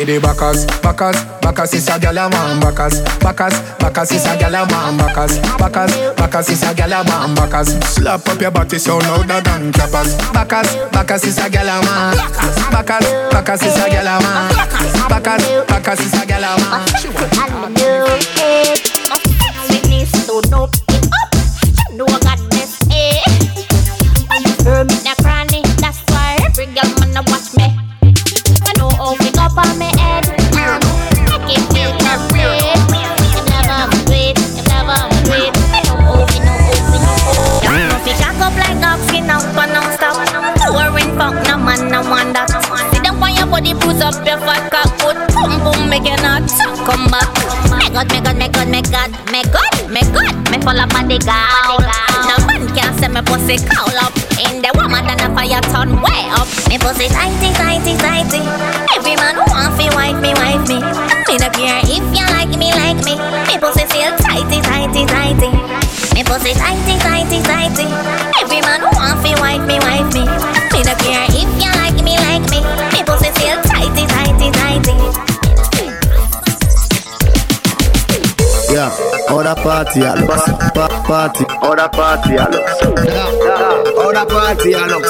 [0.07, 4.55] The backers, backers, backers is a gyal a man, backers, backers, backers is a gyal
[4.55, 7.75] a man, backers, backers, backers is a gyal a man, backers.
[7.90, 10.14] Slap up your body so louder than clappers.
[10.33, 12.16] Backers, backers is a gyal a man,
[12.71, 14.55] backers, backers is a gyal a man,
[15.11, 16.87] backers, backers is a gyal a man.
[17.03, 18.07] She want the new
[18.38, 21.35] it, my family so dope it up.
[21.90, 22.45] You know I got
[46.04, 46.44] you not
[46.85, 47.30] come back.
[47.78, 50.88] Me God, me God, me God, me God, me God, me God, me full of
[50.90, 51.80] body gowl.
[52.28, 54.12] No man can say me pussy call up.
[54.37, 56.48] In the woman, then the fire turn way up.
[56.68, 58.42] Me pussy tighty, tighty, tighty.
[58.94, 60.78] Every man want fi wife me, wife me.
[61.28, 63.16] Me no care if you like me, like me.
[63.48, 65.50] Me pussy feel tighty, tighty, tighty.
[66.14, 67.87] Me pussy tighty, tighty, tighty.
[79.54, 79.85] Pa-
[84.26, 85.06] party I look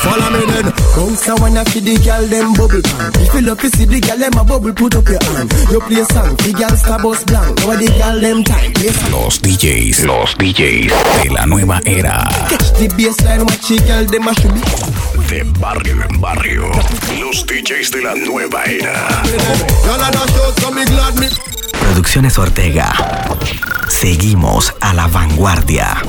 [0.00, 0.72] Follow me then.
[0.96, 3.12] Bounce a wanna feed the girl them bubble pan.
[3.20, 5.52] If you love to see the girl them a bubble, put up your hand.
[5.70, 7.58] You play song, the girl star bus blank.
[7.60, 8.72] Now the girl them time.
[8.72, 8.88] Play.
[9.12, 12.24] Los DJs, los DJs de la nueva era.
[12.48, 14.62] Catch the baseline, watch the girl them a should be.
[15.28, 16.72] De barrio en barrio.
[17.20, 19.22] Los DJs de la nueva era.
[21.90, 22.92] Producciones Ortega.
[23.88, 26.00] Seguimos a la vanguardia.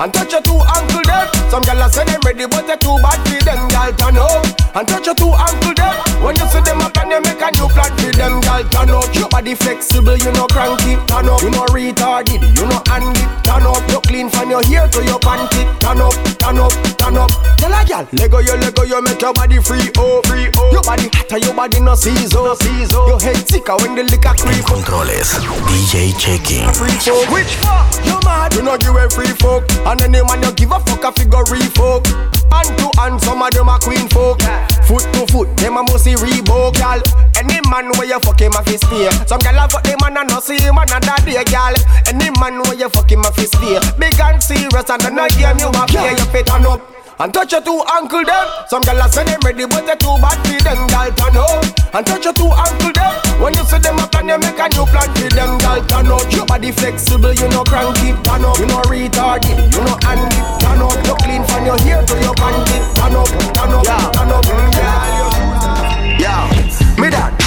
[0.00, 1.26] And touch your two ankle them.
[1.50, 3.68] Some gyal say them ready, but they too bad for them.
[3.68, 5.94] Gyal turn up and touch your two ankle them.
[6.22, 8.40] When you see them up and them make a new plan for them.
[8.42, 10.94] Gyal turn up, your body flexible, you know cranky.
[11.10, 13.24] Turn up, you know retarded, you know handy.
[13.42, 15.62] Turn up, you clean from your hair to your panty.
[15.78, 17.30] Turn up, turn up, turn up.
[17.60, 20.72] Tell a gyal, Lego you, Lego you, make your body free, oh, free, oh.
[20.72, 22.50] Your body hotter, your body no season, oh.
[22.50, 23.04] no season.
[23.06, 24.64] Your head sicker when the liquor creep.
[24.64, 25.36] Controles.
[25.68, 26.72] DJ Checking.
[26.72, 27.86] Free folk, which fuck?
[28.02, 28.54] You mad?
[28.54, 31.44] You know give a free folk, and any man you give a fuck a figure
[31.76, 32.08] folk.
[32.48, 34.40] Hand to hand, some of them a queen folk.
[34.88, 37.00] Foot to foot, them a see Reebok, gal.
[37.36, 39.12] Any man where you fuck him a fist fear.
[39.28, 41.74] Some gal a fuck them and a no see him another day, gal.
[42.08, 43.80] Any man where you fuck him a fist fear.
[43.98, 46.80] Big and serious and then I game you a play, you fit turn up.
[47.20, 48.46] And touch your two ankle them.
[48.70, 50.86] Some gyal say them ready, but they too bad for them.
[50.86, 51.66] Gyal turn up.
[51.92, 53.42] And touch your two ankle them.
[53.42, 55.58] When you see them up and you make a new plan for them.
[55.58, 56.30] Gyal turn up.
[56.30, 58.14] Your body flexible, you know cranky.
[58.22, 58.54] Turn up.
[58.62, 60.38] You know retarded, you know handy.
[60.62, 60.94] Turn up.
[60.94, 62.78] You clean from your hair to your panty.
[62.94, 64.44] Turn up, turn up, turn up.
[64.78, 67.02] Yeah, mm, yeah.
[67.02, 67.37] Me dad, the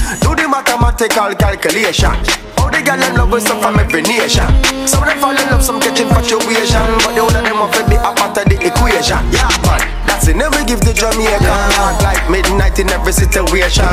[1.01, 2.13] mathematical calculation.
[2.61, 4.45] All the girl them love with some from every nation.
[4.85, 7.97] Some of them fall in love, some catch infatuation, but the whole of them be
[7.97, 9.17] a part of the equation.
[9.33, 9.81] Yeah, man.
[10.05, 11.41] That's it, never give the Jamaican
[12.03, 13.87] Like midnight in every situation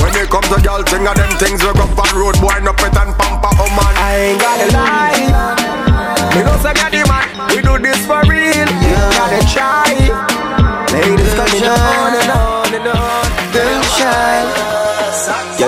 [0.00, 2.72] When it comes to girl thing of them things We go on road boy, no
[2.72, 7.60] pet and pamper, oh man I ain't gotta lie We don't say the man We
[7.60, 8.70] do this for real
[9.18, 9.92] Gotta try
[10.94, 14.63] Ladies coming on and on and on Them shy.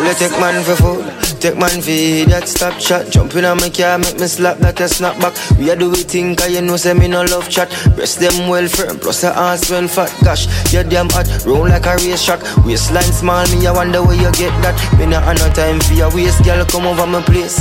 [0.07, 1.05] Girl, you take man for food.
[1.41, 3.11] Take man for that stop shot.
[3.11, 5.35] Jump in on my car, make me slap that a snap back.
[5.59, 7.69] We a do we think, cause you know, say me no love chat.
[7.97, 10.15] Breast them well firm, plus the ass well fat.
[10.23, 12.41] Gosh, you damn hot, roll like a race track.
[12.65, 14.79] Waistline small, me, I wonder where you get that.
[14.97, 17.59] Me not have no time for your waist, girl, come over my place.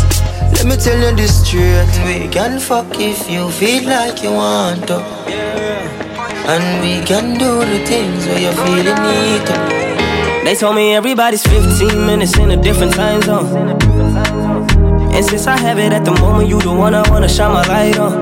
[0.54, 1.90] Let me tell you this straight.
[2.06, 5.02] We can fuck if you feel like you want to.
[6.46, 9.95] And we can do the things where you feel the need to.
[10.46, 13.48] They told me everybody's 15 minutes in a different time zone.
[15.12, 17.66] And since I have it at the moment, you the one I wanna shine my
[17.66, 18.14] light on.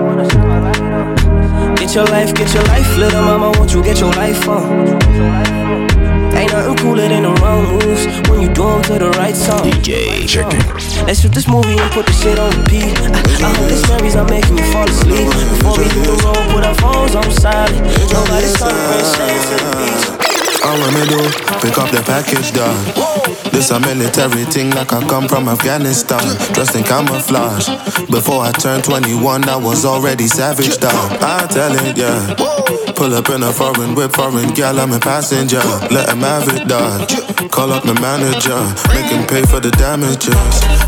[1.75, 4.63] Get your life, get your life, little mama, won't you get your life on?
[6.33, 9.35] Ain't nothing cooler than the wrong moves when you do do 'em to the right
[9.35, 9.63] song.
[9.69, 10.63] DJ Checking.
[11.05, 12.95] Let's shoot this movie and put the shit on repeat.
[13.03, 15.27] I, I hope this memories are making me fall asleep.
[15.27, 17.83] Before we hit the road, put our phones on silent.
[18.15, 20.22] Nobody's trying to to the beach.
[20.65, 21.19] All what me do,
[21.59, 22.73] pick up the package, dog.
[23.51, 26.23] This a military thing like I come from Afghanistan.
[26.53, 27.67] Dressed in camouflage.
[28.09, 31.11] Before I turned 21, I was already savage, dog.
[31.21, 32.35] I tell it, yeah.
[32.95, 35.61] Pull up in a foreign whip, foreign gal, I'm a passenger.
[35.91, 37.09] Let him have it, dog.
[37.51, 38.59] Call up my manager,
[38.95, 40.33] make him pay for the damages.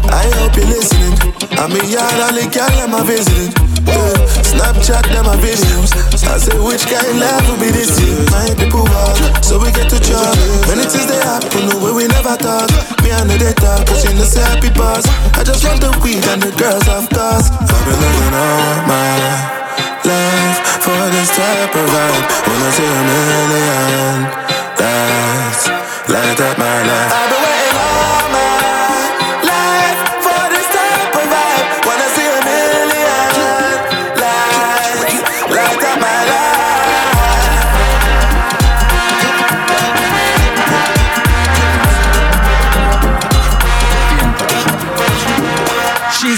[0.10, 1.20] I hope you're listening.
[1.60, 3.52] I'm in yard, the gal, I'm a visiting.
[3.86, 4.45] Yeah.
[4.56, 5.92] Snapchat them my videos.
[6.24, 8.00] I say which kind life will be this?
[8.32, 10.32] My people walk, so we get to talk.
[10.72, 12.72] Many things they happen the way we never thought.
[13.04, 15.04] Me and the you know say happy boss.
[15.36, 17.52] I just want the weed and the girls of course.
[17.52, 19.12] I've been looking all my
[20.08, 22.26] life for this type of vibe.
[22.48, 24.18] When I say a million,
[24.80, 25.68] that's
[26.08, 27.25] like a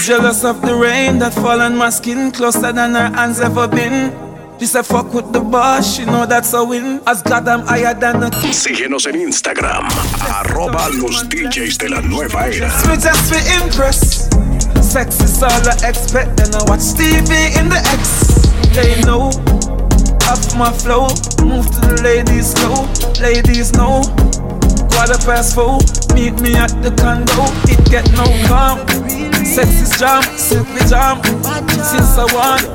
[0.08, 4.16] jealous of the rain that fall on my skin closer than her hands ever been.
[4.58, 7.02] She said fuck with the boss, she know that's a win.
[7.06, 8.54] As God I'm higher than the king.
[8.54, 9.86] Síguenos en Instagram,
[10.32, 12.72] arroba los DJs de la nueva era.
[12.88, 14.30] Me just be impress.
[14.82, 18.48] Sex is all I expect, then I watch TV in the X.
[18.72, 19.28] They know,
[20.32, 21.12] up my flow,
[21.44, 22.88] move to the ladies slow.
[23.20, 24.04] Ladies know,
[24.98, 25.78] quarter past four,
[26.18, 27.46] meet me at the condo.
[27.70, 28.82] It get no calm.
[29.46, 31.22] Sex is jam, silky jam.
[31.86, 32.66] Since I want.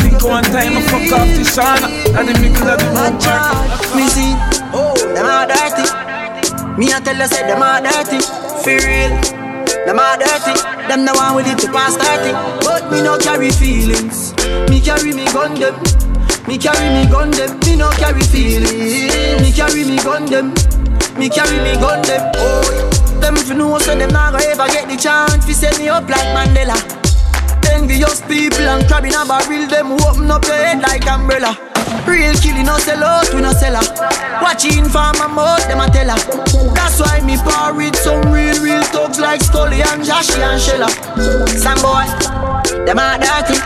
[0.00, 0.76] Think one time.
[0.76, 1.88] I fuck off the shana.
[2.12, 3.16] At the middle of the road
[3.96, 4.36] Me see,
[4.76, 5.88] oh, them all dirty.
[6.76, 8.20] Me I tell you say them all dirty.
[8.60, 9.16] For real
[9.88, 10.52] them all dirty,
[10.88, 14.34] them the one with it to pass 30 But me no carry feelings.
[14.68, 15.74] Me carry me gun them.
[16.46, 17.58] Me carry me gun them.
[17.60, 19.40] Me no carry feelings.
[19.40, 20.52] Me carry me gun them
[21.18, 24.66] Me carry me gun them Oh, them if you know so them not gonna ever
[24.68, 27.00] get the chance To set me up like Mandela
[27.72, 31.56] Envious people and crab in a barrel, them open up your head like umbrella.
[32.06, 34.42] Real killing no sell out, we no sell her.
[34.42, 36.74] Watching for my mouth, them a tell her.
[36.74, 40.88] That's why me par with some real, real thugs like Scully and Joshy and Shella.
[41.56, 42.04] Some boy,
[42.84, 43.56] them a dirty.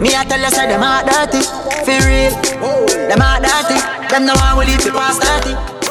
[0.00, 1.42] Me a tell you say them a dirty,
[1.84, 2.32] for real.
[3.08, 5.81] Them a dirty, them no one will eat the past 30.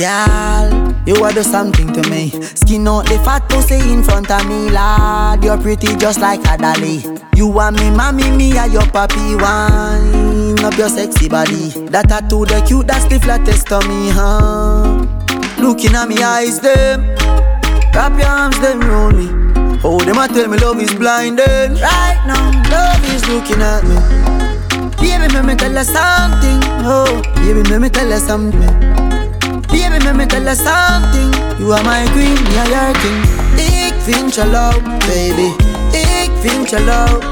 [0.00, 2.30] Girl, you are do something to me.
[2.40, 5.44] Skin out the fat pussy in front of me, lad.
[5.44, 7.04] You're pretty just like a dolly.
[7.36, 11.68] You want me, mommy, me are your papi wine up your sexy body.
[11.90, 15.04] That tattoo, the cute, that's the flattest of me, huh?
[15.58, 17.02] Looking at me eyes, them.
[17.92, 19.28] Wrap your arms, them roll me.
[19.82, 21.76] Oh, them a tell me love is blinding.
[21.80, 23.96] Right now, love is looking at me.
[24.96, 26.60] Baby, let me tell you something.
[26.88, 28.99] Oh, baby, let me tell you something.
[29.70, 31.30] Baby, let me tell you something.
[31.58, 33.22] You are my queen, me are your king.
[33.56, 35.52] Ik vind je leuk, baby.
[35.92, 37.22] Ik vind je leuk.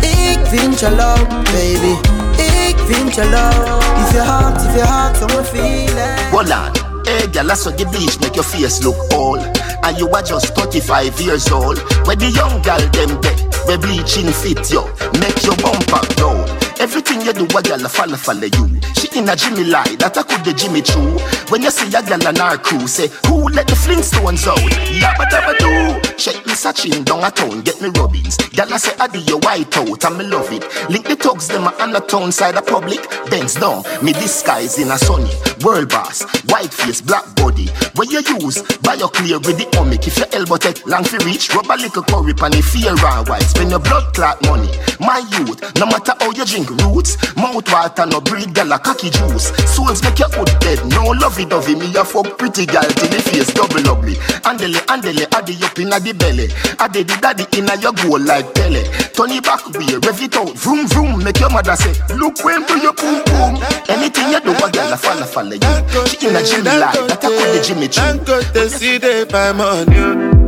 [0.00, 1.94] Ik vind je leuk, baby.
[2.42, 3.82] Ik vind je leuk.
[4.02, 6.20] If your heart, if your heart, someone feel it.
[6.30, 7.02] Hold on.
[7.04, 9.40] Hey, girl, I saw the bleach make your face look old.
[9.82, 11.78] And you are just 35 years old.
[12.06, 14.84] Where the young girl them get, where bleaching fit you,
[15.20, 16.43] make your bumper roll.
[16.84, 18.80] Everything you do, a girl follow follow you.
[18.92, 21.16] She in a Jimmy lie, that I could the Jimmy Choo.
[21.48, 24.58] When you see a girl on our crew, say, who let the Flintstones out?
[24.92, 26.13] Yabba dabba do.
[26.16, 28.36] Check me searching down a town, get me rubbings.
[28.36, 30.62] Girl I say, I do your white out, and me love it.
[30.88, 33.00] Link the thugs, them on the town side of public.
[33.30, 35.30] Bends down, me disguise in a sunny.
[35.64, 37.68] World boss, white face, black body.
[37.94, 38.62] Where you use,
[38.98, 40.06] your clear with the omic.
[40.06, 43.24] If your elbow take long for reach, rub a little curry pan if feel raw
[43.24, 43.42] white.
[43.42, 44.70] Spend your blood clot money.
[45.00, 49.10] My youth, no matter how you drink roots, mouth water no breed, girl a cocky
[49.10, 49.52] juice.
[49.68, 51.74] Souls make your hood dead, no lovey dovey.
[51.74, 54.14] Me a fuck pretty girl till the face double ugly.
[54.46, 56.46] Andele, andele, addy up inna the belly.
[56.78, 58.84] Addy the daddy inna your goal like Pele.
[59.16, 61.24] Turn it back way, rev it out, vroom vroom.
[61.24, 63.56] Make your mother say, look when do your boom boom.
[63.88, 65.72] Anything you do, a girl a follow follow you.
[66.06, 68.02] She inna Jimmy lie, that I call the Jimmy Choo.
[68.04, 70.44] Uncle, they see they buy money.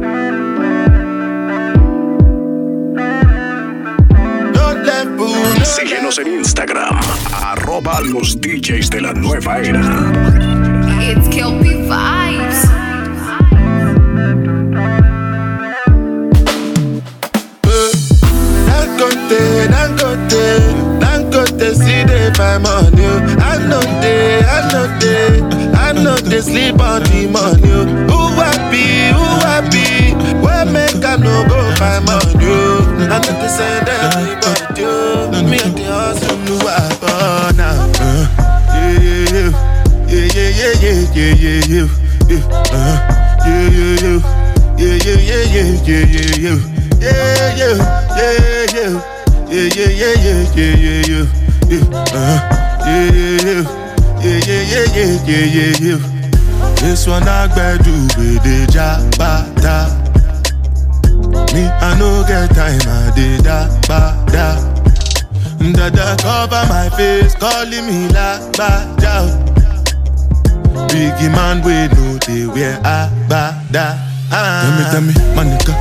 [5.65, 6.99] Síguenos en Instagram,
[7.33, 10.13] arroba los DJs de la nueva era.
[10.99, 11.29] It's
[18.97, 20.45] Dangote, Dangote,
[21.01, 23.05] Dangote, see they buy money.
[23.45, 25.41] I know they, I know they,
[25.77, 27.69] I know they sleep on the money.
[28.09, 30.15] Who happy, who happy?
[30.41, 32.57] Where make I no go find money?
[33.05, 34.85] I know they send everybody.
[35.45, 37.93] Me and the hustle, no I now.
[38.73, 39.53] Yeah, yeah,
[40.09, 41.89] yeah, yeah, yeah, yeah, yeah, yeah,
[42.31, 42.97] yeah, uh,
[43.45, 44.21] yeah, yeah, yeah,
[44.79, 46.57] yeah, yeah, yeah, yeah, yeah, yeah.
[46.57, 46.76] Yeah,
[49.97, 51.27] yeah, yeah, yeah, yeah, yeah,
[51.69, 51.85] yeah,
[52.17, 52.37] yeah,
[52.87, 53.65] yeah, yeah,
[54.21, 56.01] yeah, yeah, yeah, yeah, yeah, yeah, yeah.
[56.81, 57.49] This one I
[57.83, 59.77] do with the jabata.
[61.55, 64.47] Me, I no get time, I did da ba da.
[65.73, 69.27] Dada cover my face, calling me la ba da.
[70.89, 73.97] Biggie man, we know they wear a ba da.
[74.31, 75.75] Tell me, tell me, my nigga,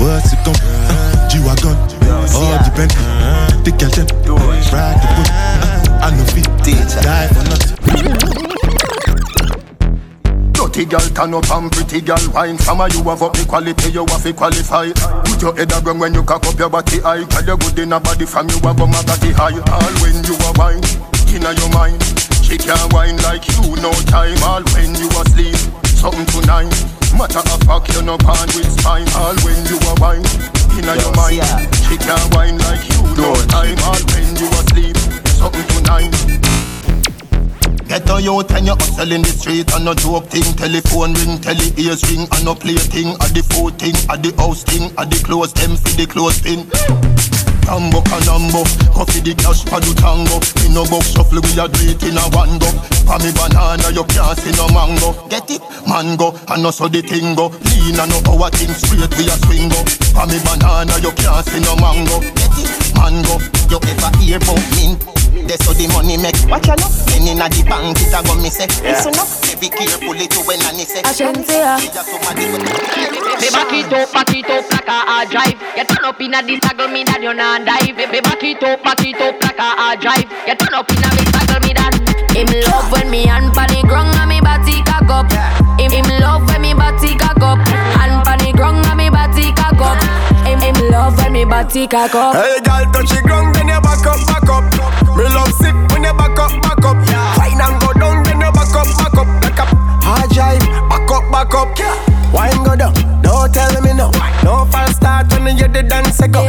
[0.00, 1.76] what's it gon' uh, G-Wagon,
[2.34, 3.04] all the Bentley,
[3.64, 4.06] the girl them,
[4.72, 6.48] ride the boat, uh, I know fit,
[7.02, 7.78] die for nothing.
[10.52, 12.58] Dirty girl turn up and pretty girl wine.
[12.58, 14.90] From a you have up the quality you have to qualify.
[15.26, 17.24] Put your head around when you cock up your body high.
[17.26, 19.58] Cause you good in a body from you have a body high.
[19.58, 20.82] All when you are wine,
[21.30, 22.02] inna your mind.
[22.42, 24.38] She can't wine like you no time.
[24.42, 25.58] All when you asleep,
[25.98, 26.70] something tonight.
[27.16, 29.08] Matter of fact you no pan with spine.
[29.18, 30.26] All when you are wine,
[30.78, 31.36] inna your mind.
[31.36, 31.58] Yeah.
[31.86, 33.26] She can't whine like you do.
[33.50, 34.96] I'm all when you asleep.
[35.36, 36.14] Something tonight.
[37.88, 41.40] Get on youth and you hustle in the street and no joke thing Telephone ring,
[41.40, 44.92] tele ears ring and no play thing At the food thing, at the house thing
[44.98, 48.64] At the clothes, them for the clothes thing Tambo canambo,
[48.96, 50.40] coffee the cash for the tango.
[50.64, 52.64] In no box shuffle, we a do it in a one go.
[53.04, 55.12] For me banana, you can't see no mango.
[55.28, 55.60] Get it?
[55.84, 57.52] Mango, and no so the thing go.
[57.52, 59.84] Lean and no our thing straight, we a swing go.
[60.16, 62.24] For me banana, you can't see no mango.
[62.40, 62.72] Get it?
[62.96, 63.36] Mango,
[63.68, 65.04] you ever hear about mint?
[65.44, 66.40] That's how the money make.
[66.48, 66.80] Watch out,
[67.12, 68.64] Penny inna the bank, it a go me say.
[68.80, 69.28] Listen up,
[69.60, 71.02] be careful it when I say.
[71.02, 71.74] Ashensia.
[71.74, 71.82] Ah.
[73.38, 75.58] Me back it up, back it up like a hard drive.
[75.76, 77.98] You turn up inna this taggle me that you not dive.
[77.98, 80.30] Me back it up, back it up like a hard drive.
[80.46, 81.94] You turn up inna this taggle me that.
[82.34, 85.26] Him love when me hand pan the ground and me body cock up.
[85.78, 87.58] Him, him love when me body cock up.
[87.98, 89.98] Hand pan the ground and me body cock up.
[90.46, 92.38] Him, him love when me body cock up.
[92.38, 94.62] Hey, girl, touch the ground, then you back up, back up.
[95.18, 96.67] Me love sick when you back up, back up.
[101.44, 101.78] Back up.
[102.34, 104.10] Wine go down, don't tell me no.
[104.42, 106.42] No false start when you the dance go.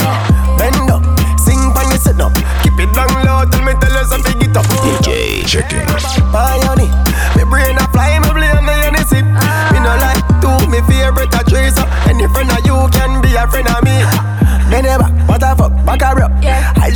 [0.57, 1.03] Bend up,
[1.39, 2.33] sing when you sit up.
[2.63, 4.65] Keep it down low, tell me tell us something get up.
[4.65, 5.85] DJ checking.
[6.33, 6.98] My honey, me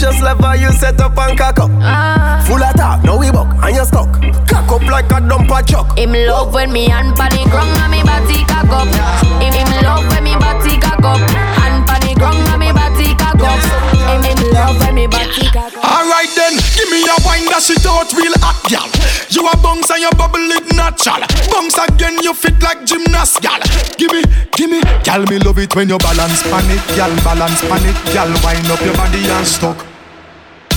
[0.04, 1.72] just love how you set up and cock up.
[1.80, 2.44] Ah.
[2.44, 4.12] Full of talk, now we buck, and you stuck.
[4.52, 5.98] Cock up like a dumper truck.
[5.98, 8.92] Him love when me hand pan the ground and me body cock up.
[9.40, 11.24] Him, him love when me body cock up.
[11.56, 13.64] Hand pan the ground and me body cock up.
[13.96, 15.88] Him, him love when me body cock up.
[15.88, 18.92] Alright then, give me a wine that shit out real hot, gal.
[19.32, 21.24] You a bounce and your bubble it natural.
[21.48, 23.64] Bounce again, you fit like gymnast, gal.
[23.96, 25.24] Give me, give me, gal.
[25.32, 27.16] Me love it when you balance pan it, gal.
[27.24, 28.28] Balance pan it, gal.
[28.44, 29.93] Wind up your body and stuck.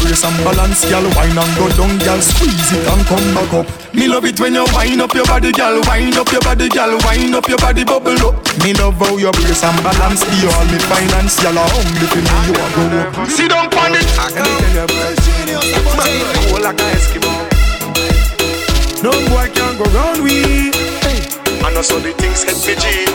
[0.01, 1.05] Brace and balance, gal.
[1.17, 2.21] Wine and go down, gal.
[2.21, 3.67] Squeeze it and come back up.
[3.95, 5.81] Me love it when you wind up your body, gal.
[5.89, 6.93] Wind up your body, gal.
[7.05, 8.35] Wind up your body, bubble up.
[8.63, 10.25] Me love how you brace and balance.
[10.25, 11.57] Be all me finance, gal.
[11.57, 12.83] Hungry for me, you a go
[13.23, 13.29] up.
[13.29, 14.07] Sit down on it.
[14.19, 15.61] I can tell you,
[16.51, 17.33] cool like a Eskimo.
[19.03, 20.71] No boy can go round we.
[21.65, 23.07] I know also the things hit me G.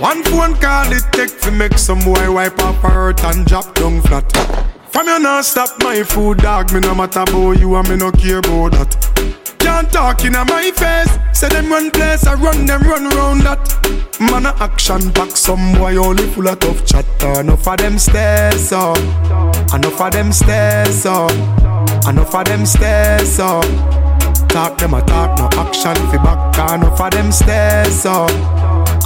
[0.00, 3.74] One phone call it take to make some boy wipe up her hurt and drop
[3.74, 4.24] down flat.
[4.90, 8.10] From you not stop my food dog, me no matter about you and me no
[8.10, 9.56] care about that.
[9.58, 14.18] Can't talk in my face, say them run place, I run them run round that.
[14.18, 17.40] Man a action back, some boy only full of tough chatter.
[17.40, 18.96] Enough of them stairs up,
[19.74, 21.30] enough of them stairs up,
[22.08, 23.64] enough of them stairs up.
[24.48, 26.72] Talk them a talk, no action fi back.
[26.72, 28.30] Enough of them stairs up,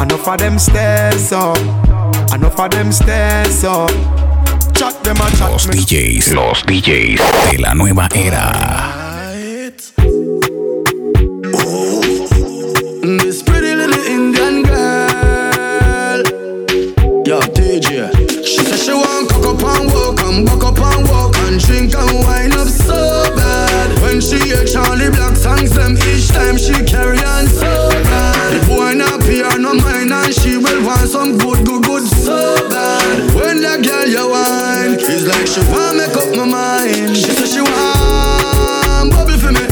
[0.01, 1.59] enough of them stairs up,
[2.33, 4.22] enough of them stairs up.
[4.83, 7.21] Chat them a chat Los DJs, los DJs
[7.53, 8.51] de la nueva era.
[13.05, 16.23] Mm, this pretty little Indian girl,
[17.25, 18.11] yo DJ.
[18.45, 21.95] She said she want cock up and walk and buck up and walk and drink
[21.95, 23.97] and wine up so bad.
[24.03, 27.72] When she hear Charlie Black songs, them each time she carry on so
[31.03, 33.35] want some good, good, good so bad.
[33.35, 37.17] When that girl you wine, it's like she want make up my mind.
[37.17, 39.67] She said she want bubble for me.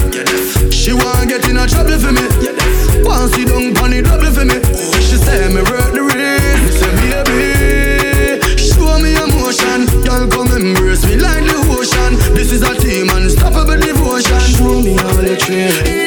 [0.71, 2.27] She want get in a trouble for me.
[3.07, 4.59] Want sit down pon the double for me.
[4.99, 6.59] She say me work the ring.
[6.67, 9.87] Me say baby, show me emotion.
[10.03, 12.19] Girl come embrace me like the ocean.
[12.35, 14.41] This is a team unstoppable devotion.
[14.59, 16.00] Show me all the train.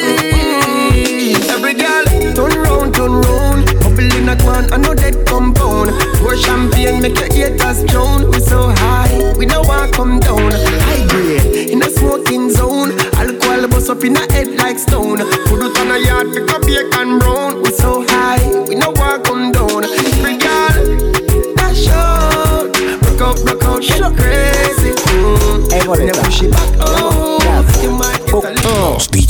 [4.34, 5.92] In man, I know dead compound.
[6.18, 8.32] Pour champagne, make your haters drown.
[8.32, 10.52] We so high, we don't want come down.
[10.52, 12.98] High grade in a smoking zone.
[13.14, 15.20] Alcohol bust up in a head like stone.
[15.20, 17.62] Put it on a yard, pick up bacon brown.
[17.62, 19.84] We so high, we don't want come down.
[19.84, 22.74] Every girl, dash out,
[23.06, 24.94] rock out, rock out, get crazy.
[25.14, 25.72] Mm.
[25.72, 26.83] Hey, push it back.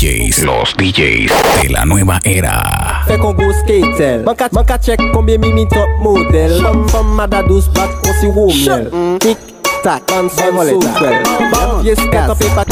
[0.03, 1.31] DJs, los DJs
[1.63, 3.03] de la nueva era.
[3.07, 6.61] Fait qu'on go skatel Man ka, man ka check combien mimi top model.
[6.61, 8.91] Femme, femme, mada douce bat, on si miel
[9.21, 9.37] Tic,
[9.81, 11.23] tac, man, son, so swell
[11.53, 12.67] Ban skat, an pe pat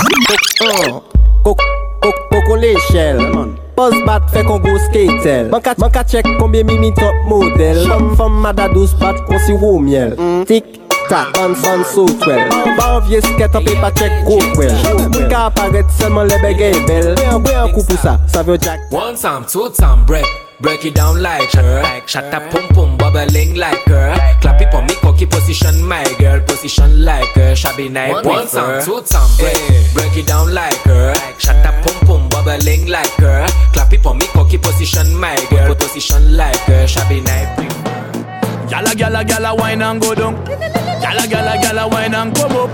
[1.45, 1.61] kok,
[2.01, 3.21] kok on l'échelle
[3.77, 7.87] Pose bat, fait qu'on go skatel Man ka, man ka check combien mimi top model.
[7.87, 10.17] Femme, femme, mada douce bat, on si wou miel
[11.11, 12.47] Tic, tac, man, son, so swell
[12.77, 14.75] Ban vie skat, an pe pat check go well
[15.11, 18.79] Mwen ka aparet seulement le begay bel Bwe an kou pou sa, sa vyo jack
[18.95, 20.23] One time, two time, break.
[20.61, 21.83] Break it down like her.
[22.05, 24.15] Shut up, pum pum, bubbling like her.
[24.39, 26.39] Clap it for me, cocky position, my girl.
[26.47, 27.55] Position like her.
[27.55, 29.57] Shabby night, one time, two time, break.
[29.93, 31.13] Break it down like her.
[31.39, 33.47] Shut up, pum pum, bubbling like her.
[33.73, 35.75] Clap it on me, cocky position, my girl.
[35.75, 37.80] Position like her, shabby night.
[38.71, 40.33] Gala, gala, gala, wine and go down.
[41.03, 42.69] Gala, gala, gala, wine and come up.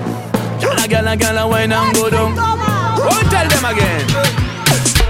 [0.61, 2.35] Gala, gala, gala, wine and go down.
[2.35, 5.07] Go tell them again.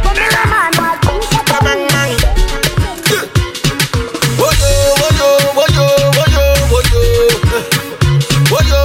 [4.39, 4.71] Woyo,
[5.01, 7.01] woyo, woyo, woyo, woyo.
[8.51, 8.81] Woyo,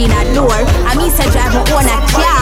[0.00, 0.48] in a door.
[0.88, 2.40] I mean say drive my own a car.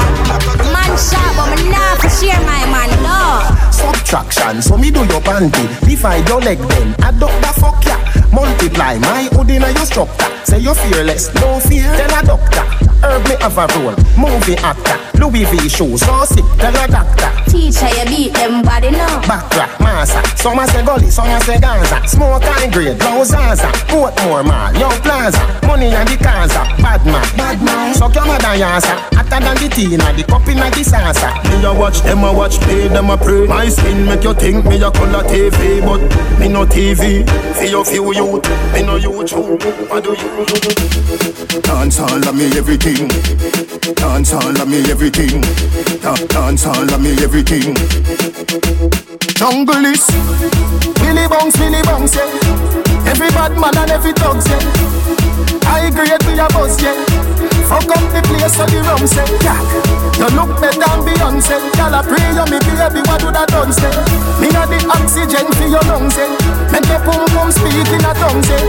[0.73, 0.95] Man
[1.35, 3.68] but me nah for share my man, no.
[3.79, 5.67] Subtraction, so me do your panty.
[5.87, 7.97] Divide your leg then, adopt the fuck ya.
[8.33, 10.27] Multiply my hood in your structure.
[10.45, 12.65] Say you're fearless, no fear, tell a doctor.
[12.99, 14.99] Herb me have a role, movie actor.
[15.19, 17.31] Louis V shoes, so sick, tell a doctor.
[17.51, 19.21] Teacher, you beat them body now.
[19.23, 20.21] Backtrack, massa.
[20.37, 22.07] Some a say gully, some a say Gaza.
[22.07, 23.67] Smoke high grade, blow Zaza.
[23.87, 25.39] Portmore mall, young plaza.
[25.67, 26.67] Money and the Gaza.
[26.83, 27.95] Bad man, bad man.
[27.95, 28.95] Suck your mother yasa.
[29.15, 31.31] Hotter than the tea, the cup in the salsa.
[31.51, 33.47] Me a watch, them a watch, play, them a pray.
[33.47, 36.01] My skin make you think me a color TV, but
[36.39, 37.25] me no TV.
[37.57, 39.61] For your few youth, me no YouTube.
[39.91, 41.61] What do you?
[41.63, 43.09] Dance all of me everything.
[43.95, 45.41] Dance all of me everything.
[46.01, 47.75] Da- Dance all of me everything.
[49.39, 50.07] Jungle is
[51.01, 53.11] Billy Bounce, Billy Bounce, yeah.
[53.11, 54.61] Every bad man and every thugs, yeah.
[55.67, 57.08] I grade we a boss, yeah.
[57.69, 59.61] Fuck up the place so the rum say, yeah.
[60.17, 61.61] You look better than Beyonce.
[61.77, 63.93] Girl, I pray you me baby, what do that done say?
[64.41, 66.33] Me a the oxygen for your lungs, yeah.
[66.73, 68.65] Make your pum pum speak in a tongue, say.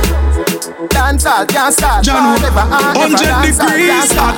[0.91, 3.16] Dance all can't start John, forever and ah, ever.
[3.16, 4.36] 100 Dance all degrees can't start.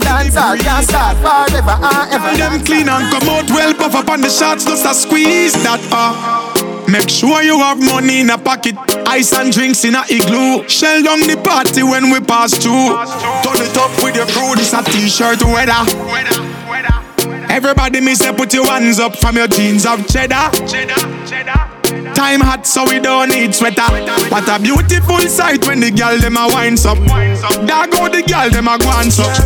[0.00, 2.32] Dance all can't start forever and ah, ever.
[2.40, 5.84] Them clean and come out well, puff up on the shots, just a squeeze that
[5.92, 6.63] bar.
[6.88, 8.76] Make sure you have money in a pocket,
[9.06, 10.68] ice and drinks in a igloo.
[10.68, 12.94] Shell down the party when we pass through.
[13.42, 15.84] Turn it up with your crew, this a t-shirt weather.
[17.50, 20.50] Everybody me say put your hands up from your jeans of cheddar.
[22.14, 23.82] Time hot so we don't need sweater.
[24.28, 26.98] What a beautiful sight when the girl them a winds up.
[26.98, 29.36] There go the girl them a go and suck.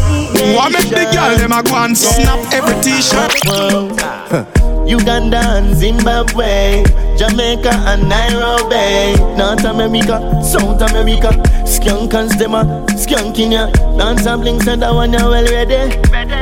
[0.55, 1.97] What make the girl them a go and?
[1.97, 4.58] Snap every t-shirt.
[4.89, 6.83] Uganda and Zimbabwe,
[7.17, 11.29] Jamaica and Nairobi, North America, South America,
[11.69, 12.65] Skunkans them a
[12.97, 13.71] skunking ya.
[13.99, 15.93] Dance and bling said that one you well ready.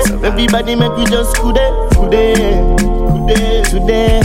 [0.06, 2.34] So everybody make we just today, today,
[3.26, 4.20] today, today.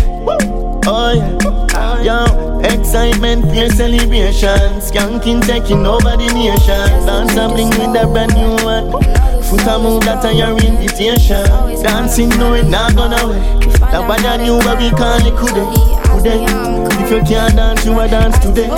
[0.85, 7.05] Oh yeah, yo, excitement, pure celebration, skanking taking over the nation.
[7.07, 9.20] Dance and bling with a brand new one.
[9.51, 11.43] Foot a move that are your invitation.
[11.83, 13.67] Dancing no it not gonna wait.
[13.91, 15.67] That one I knew what we call it kude,
[16.07, 17.03] kude.
[17.03, 18.69] If you can't dance, you a dance today,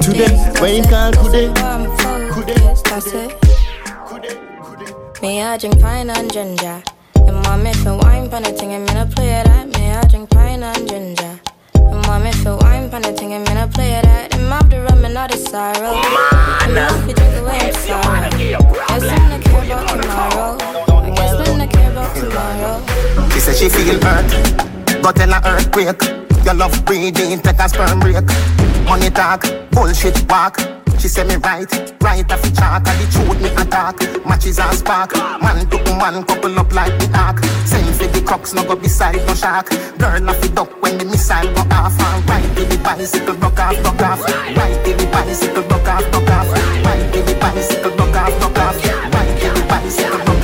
[0.00, 0.32] today.
[0.58, 1.12] When you call
[2.88, 3.36] That's it.
[5.20, 6.82] Me, I drink pine and ginger.
[7.16, 9.68] And mommy feel wine pan a thing, me no play that.
[9.76, 11.39] Me, I drink pine and ginger.
[12.10, 14.34] And mommy feel wine pan a thing, and me no play that.
[14.34, 15.94] And mouth the rum and all the sorrow.
[16.62, 18.30] And if you drink away my sorrow.
[18.88, 20.58] Guess I'm not care about tomorrow.
[21.06, 23.30] I guess I'm not care about tomorrow.
[23.30, 26.02] She said she feel hurt, go tell her earthquake.
[26.44, 28.26] Your love breathing, take a sperm break.
[28.86, 30.58] Money talk, bullshit walk.
[31.00, 31.64] She say me right,
[32.02, 33.96] right off the chalk And the truth me attack,
[34.26, 35.16] matches and spark.
[35.16, 39.16] Man to man, couple up like the ark Same for the crocks, no go beside
[39.26, 39.70] no shark.
[39.96, 41.96] Girl off the duck when the missile go off.
[41.98, 44.20] And right to the bicycle, broke off, broke off.
[44.28, 46.52] Right to the bicycle, broke off, broke off.
[46.84, 48.76] Right to the bicycle, broke off, broke off.
[48.84, 50.40] Right to the bicycle, broke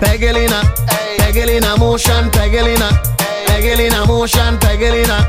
[0.00, 0.64] Pegelina,
[1.20, 2.88] Pegelina motion, Pegelina,
[3.44, 5.20] Pegelina motion, Pegelina,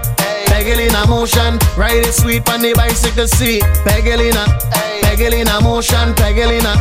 [0.57, 1.59] Pegelina motion.
[1.77, 3.61] Ride it sweet on the bicycle seat.
[3.85, 4.43] Pegelina,
[5.03, 6.73] Pegelina motion, Pegelina,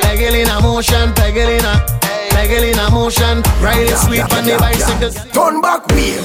[0.00, 1.76] Pegelina motion, Pegelina,
[2.30, 3.42] Pegelina motion.
[3.60, 5.10] Ride it sweet on the bicycle.
[5.34, 6.22] Turn back wheel.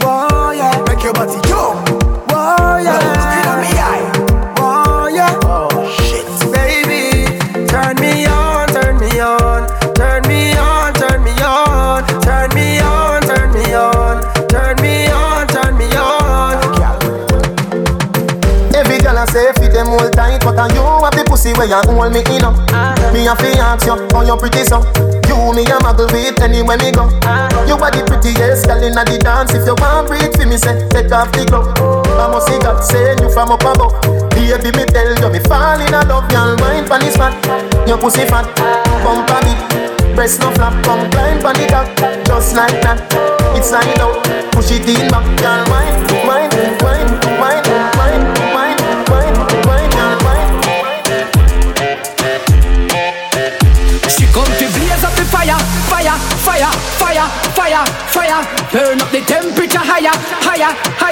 [0.00, 0.80] Whoa, yeah.
[0.86, 1.88] Make your body jump.
[2.30, 3.43] Whoa, yeah.
[20.04, 22.20] Say fit them all tight But a you have the pussy where you hold me
[22.28, 22.56] in up.
[22.68, 23.12] Uh-huh.
[23.12, 24.84] Me a fi ask you how you pretty so.
[25.28, 27.08] You me a muggle with anywhere me go.
[27.08, 27.64] Uh-huh.
[27.68, 29.54] You are the prettiest girl inna the dance.
[29.54, 31.72] If you want breathe for me say take off the glove
[32.20, 33.96] I must see God send you from up above.
[34.34, 37.32] Baby me tell you me fall in love Y'all mind pon this fat
[37.88, 38.44] Your pussy fat
[39.02, 39.84] Bumper big
[40.14, 41.88] Press no flap, come climb on the top,
[42.24, 43.02] just like that.
[43.56, 45.66] It's slide out, push it in back, girl.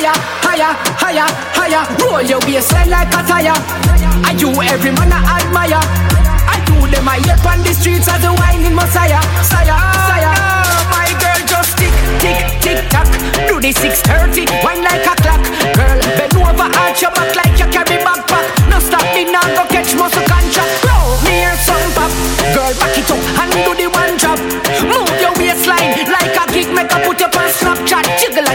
[0.02, 1.82] Higher, higher, higher, higher.
[2.02, 3.54] Roll your waistline like a tire.
[4.26, 5.82] Are you every man I admire?
[6.50, 9.78] I do them I hear on the streets as a whining messiah, sire,
[10.10, 10.34] sire.
[10.90, 13.06] My girl just tick, tick, tick tock.
[13.46, 15.42] Do the 630, wine like a clock.
[15.78, 18.46] Girl, bend over, arch your back like you carry backpack.
[18.68, 20.72] No stop me now, go catch muscle contract.
[20.82, 22.10] Blow me here some pop.
[22.50, 24.40] Girl, back it up and do the one drop.
[24.82, 28.04] Move your waistline like a kick, make her put up on Snapchat.
[28.20, 28.51] Jiggle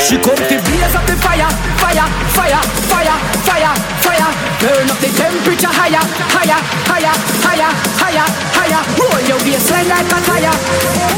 [0.00, 1.44] She come to blaze up the fire,
[1.76, 4.30] fire, fire, fire, fire, fire.
[4.58, 6.00] Turn up the temperature higher,
[6.32, 6.56] higher,
[6.88, 7.70] higher, higher,
[8.00, 8.26] higher,
[8.56, 8.80] higher.
[8.96, 10.56] Roll your waistline like a tire.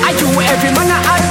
[0.03, 1.22] I do every man I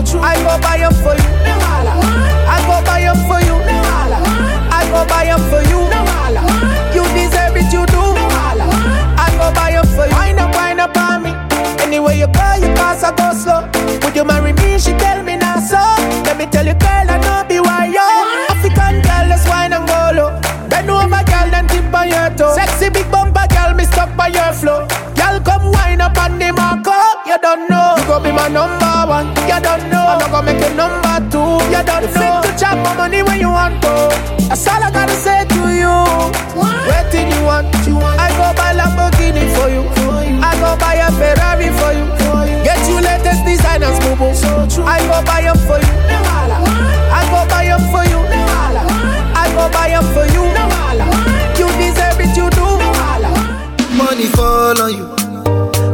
[0.00, 1.28] I go buy them for you.
[1.44, 3.52] I go buy them for you.
[4.72, 5.80] I go buy them for you.
[6.96, 8.00] You deserve it, you do.
[8.00, 10.16] I go buy them for you.
[10.16, 11.36] Wind up, wind up on me.
[11.84, 13.68] Anywhere you go, you pass, I go slow.
[14.00, 14.78] Would you marry me?
[14.78, 15.76] She tell me now so.
[16.24, 18.00] Let me tell you, girl, I know be why yo.
[18.48, 20.30] African girl, let's wine and go low.
[20.72, 22.56] Bend over, girl, then tip on your toe.
[22.56, 24.88] Sexy big bumper, girl, me stuck by your flow.
[25.12, 26.96] Girl, come wine up on the marco.
[27.28, 27.94] You don't know.
[28.00, 28.79] You go be my number
[30.42, 30.50] know.
[30.50, 31.60] I'm not gonna make you number two.
[31.70, 32.40] You don't know.
[32.42, 33.88] Fit to chop my money when you want to.
[34.48, 35.94] That's all I gotta say to you.
[36.58, 36.88] What?
[36.88, 37.66] Waiting you want.
[38.18, 39.82] I go buy Lamborghini for you.
[40.42, 42.06] I go buy a Ferrari for you.
[42.64, 44.32] Get you latest designers, boo boo.
[44.84, 45.94] I go buy them for you.
[47.12, 48.20] I go buy them for you.
[49.34, 50.42] I go buy them for you.
[51.58, 52.66] You deserve it, you do.
[53.96, 55.06] Money fall on you,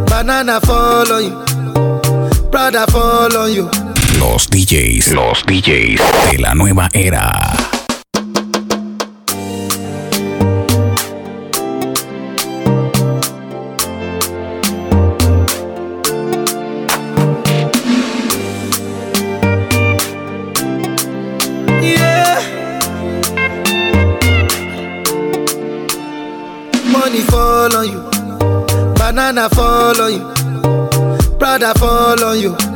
[0.07, 3.86] banana fall on you, Prada fall on you.
[4.19, 6.01] Los DJs, los DJs
[6.31, 7.53] de la nueva era.
[21.83, 22.41] Yeah.
[26.91, 28.01] Money fall on you,
[28.95, 32.76] banana fall on you, Prada fall on you.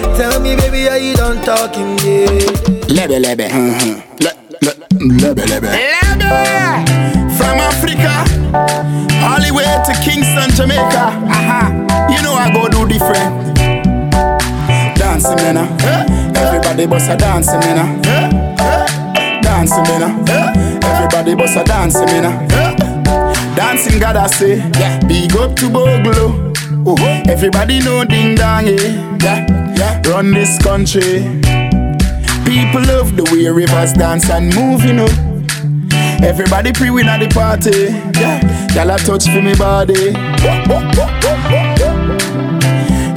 [0.17, 1.97] Tell me, baby, are you done talking?
[1.99, 2.27] Yeah.
[2.87, 3.47] Lebe, lebe.
[4.19, 5.69] Le- le- Lebe, lebe.
[7.37, 8.13] From Africa,
[9.25, 11.05] all the way to Kingston, Jamaica.
[11.37, 11.71] Aha.
[12.11, 13.55] You know I go do different.
[14.97, 15.57] Dancing, man.
[15.57, 16.35] uh.
[16.35, 17.79] Everybody bust a dancing, man.
[18.05, 19.41] uh.
[19.41, 20.03] Dancing, man.
[20.03, 20.87] uh.
[20.87, 22.25] Everybody bust a dancing, man.
[22.25, 23.55] uh.
[23.55, 24.99] Dancing God I say, yeah.
[25.07, 26.50] big up to Bogle.
[26.87, 29.17] Everybody know ding dong, yeah.
[29.21, 30.01] yeah, yeah.
[30.09, 31.21] Run this country.
[32.43, 35.07] People love the way rivers dance and move, you know.
[36.23, 37.93] Everybody pre win at the party.
[38.19, 38.41] Yeah,
[38.73, 41.20] y'all touch for me body.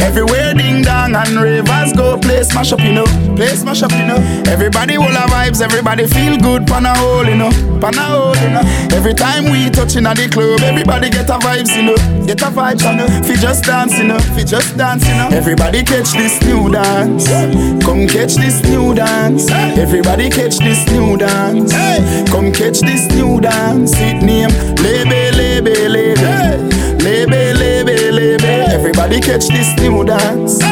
[0.04, 3.06] Everywhere ding dong and ravers go play smash up, you know.
[3.36, 4.20] Play smash up, you know.
[4.46, 7.50] Everybody will have vibes, everybody feel good, pan a hole, you know.
[7.80, 8.62] Pan a hole, you know.
[8.94, 12.26] Every time we touching at the club, everybody get a vibes, you know.
[12.26, 13.08] Get a vibes, you know.
[13.24, 14.18] Fi just dance, you know.
[14.18, 15.28] Fi just dance, you know.
[15.32, 17.26] Everybody catch this new dance.
[17.82, 19.50] Come catch this new dance.
[19.50, 21.72] Everybody catch this new dance.
[22.30, 23.92] Come catch this new dance.
[23.96, 24.50] It name
[24.84, 25.74] Lebe, Lebe.
[25.88, 27.73] Lebe, Lebe, Lebe.
[28.94, 30.62] Everybody catch this new dance.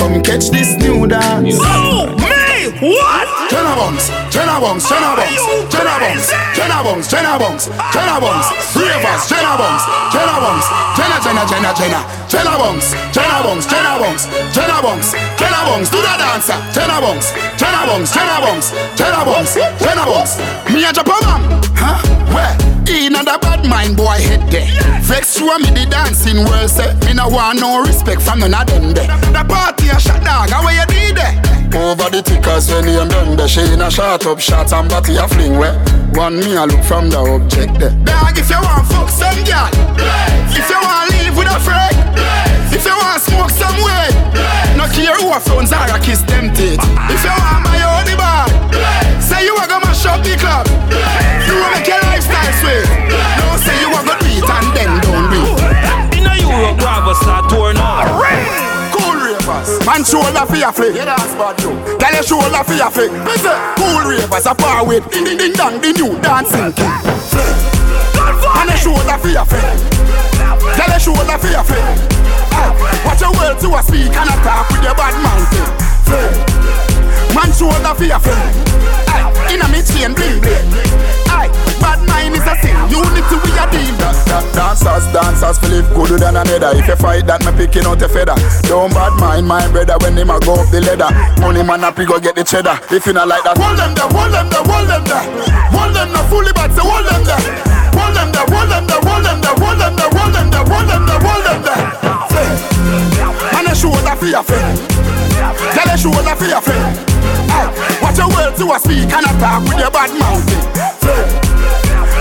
[0.00, 1.60] Come catch this new dance.
[1.60, 2.72] Oh, me!
[2.80, 3.28] What?
[3.52, 5.36] Turn a bombs, turn a bombs, turn a bombs,
[5.68, 6.24] turn a bombs,
[6.56, 9.84] turn a bombs, turn a bombs, turn a bombs, three of us, turn a bombs,
[10.08, 10.66] turn a bombs,
[10.96, 12.00] turn a turn a turn a turn a
[12.32, 14.24] turn a bombs, turn a bombs, turn a bombs,
[14.56, 17.28] turn a bombs, turn bombs, do the dancer, turn a bombs,
[17.60, 20.32] turn a bombs, turn a bombs, turn a bombs, turn a bombs.
[20.72, 22.00] Me and Japan man, huh?
[22.32, 22.75] Where?
[22.88, 24.66] In a the bad mind boy head there.
[25.02, 28.66] Vex show me the dancing world say me no want no respect from none of
[28.66, 29.06] them there.
[29.34, 31.34] The party a shot dog, how you did there?
[31.74, 35.16] Over the tickers when you done the She in a shot up shots and body
[35.16, 35.76] a fling where
[36.14, 39.68] One me a look from the object there Dog if you want fuck some girl
[40.56, 41.92] If you want live with a friend
[42.72, 44.08] If you want smoke some way
[44.78, 46.80] No care who a phones are a kiss them teeth
[47.12, 48.15] If you want my own
[49.36, 50.64] Say you a go mash up the club
[51.44, 52.88] You want make your lifestyle sweet
[53.36, 56.80] No say you a go do it and then don't do it In a Europe,
[56.80, 58.16] Bravo start tour now
[58.96, 59.76] Cool ravers.
[59.84, 60.96] Man shoulder for your flick.
[60.96, 61.76] Yeah, that's bad too.
[62.00, 63.10] Girl, your shoulder for your flick.
[63.76, 65.04] Cool ravers a far with.
[65.10, 66.88] Ding ding ding dong, the new dancing king.
[68.56, 69.68] Man, your shoulder for your flick.
[70.80, 71.84] Girl, your shoulder for your flick.
[72.56, 72.72] Ah,
[73.04, 77.04] watch your words to a speak and a talk with your bad mouth.
[77.36, 78.40] Man, shoulder for your flick.
[79.12, 80.72] Hey, in a mid chain bling bling.
[81.28, 81.52] Hey,
[81.84, 82.72] bad mind is a sin.
[82.88, 83.92] Unity we a deal.
[84.00, 86.72] Da, da, dancers, dancers, feel it gooder than another.
[86.72, 88.32] If you fight that, me picking out a feather.
[88.64, 91.12] Don't bad mind my brother when him a go up the ladder.
[91.44, 92.80] Money man up, go get the cheddar.
[92.88, 95.24] If you not like that, hold them there, hold them there, hold them there.
[95.76, 97.36] Hold them there, fully bad, so hold them there.
[98.00, 100.64] Hold them there, hold them there, hold them there, hold them there, hold them there,
[100.72, 101.84] hold them there, hold them there.
[103.52, 104.72] Man, a shoulder for your friend.
[105.76, 107.15] Tell a shoulder for your friend.
[107.50, 107.68] Hey,
[108.02, 110.42] watch your words to a speak and a talk with your bad mouth.
[111.02, 111.22] Say,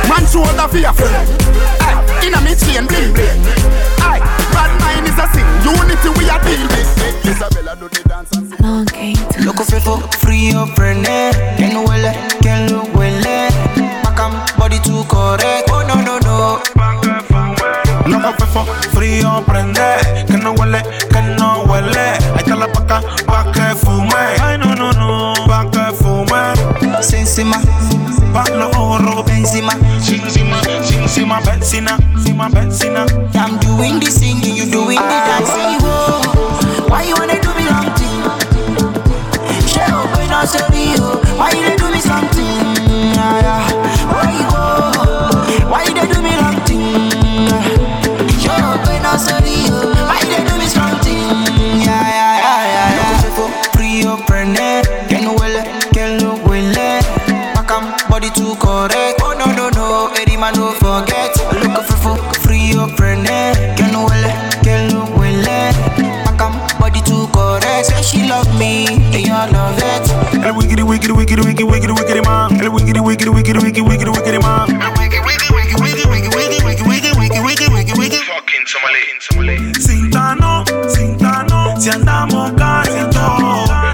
[0.09, 1.27] man, shoulder for your friend.
[1.81, 3.41] Hey, in a mid chain bling bling.
[4.01, 4.19] Hey,
[4.53, 5.45] bad mind is a sin.
[5.65, 7.25] Unity we a deal with.
[7.25, 9.45] Isabella do the dance and sing.
[9.45, 13.49] Loco fefo, frío, prende Que no huele, que no huele
[14.03, 16.59] Bacam, body too correct Oh no, no, no
[18.07, 23.51] Loco fefo, frío, prende Que no huele, que no huele Ahí está la paca, pa'
[23.51, 24.64] que fume Ay, no, no, no, pa' que
[27.35, 27.59] Benzema,
[28.31, 33.05] Pablo Oro Benzema, Benzema, Benzema, Benzema, Benzema, Benzema.
[33.35, 35.85] I'm doing the singing, you doing the dancing.
[35.85, 36.87] Whoa.
[36.87, 37.34] Why you wanna?
[74.39, 75.01] Man El
[76.63, 76.79] man
[77.27, 78.65] El Fucking
[79.19, 82.51] Somali, Sintano, Sintano Si andamos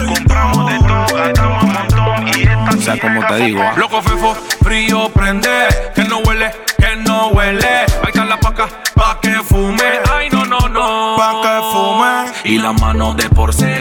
[0.06, 3.74] Compramos de todo, gastamos un montón Y esta O sea, como te digo, ah.
[3.76, 7.68] Loco fefo, frío prende, que no huele, que no huele.
[7.68, 10.00] Ahí está la paca, pa' que fume.
[10.12, 12.54] Ay, no, no, no, pa' que fume.
[12.54, 13.81] Y las manos de porcelana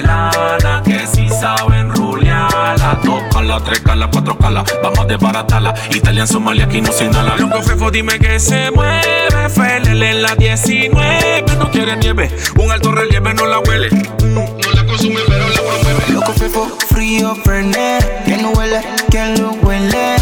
[4.01, 4.65] calas, cuatro calas.
[4.83, 5.75] Vamos a desbaratarla.
[5.95, 7.37] Italian, Somalia, aquí no se inhala.
[7.37, 9.29] Loco fefo, dime que se mueve.
[9.49, 11.45] FLL en la 19.
[11.59, 13.89] No quiere nieve, un alto relieve no la huele.
[13.91, 16.13] Mm, No la consume, pero la promueve.
[16.13, 18.81] Loco fefo, frío, Que no huele,
[19.11, 20.17] que no huele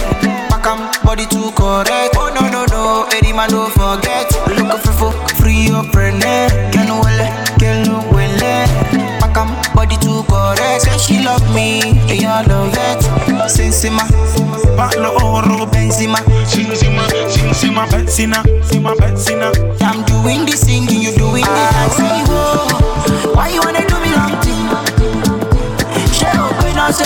[0.51, 4.27] Bacam, body too correct Oh no, no, no, Eddie man don't forget
[4.57, 7.31] Loco fefo, frío, Que no huele,
[10.99, 11.81] she love me,
[12.11, 13.01] and I love it.
[13.49, 14.05] Sinsima,
[14.77, 19.49] Palo Oro Benzima, Sinsima, Sinsima, Benzina, Sima Benzina.
[19.81, 22.27] I'm doing the singing, you doing the dancing.
[23.35, 24.69] Why you wanna do me long thing?
[26.13, 27.01] Share up with us,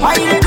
[0.00, 0.45] Why you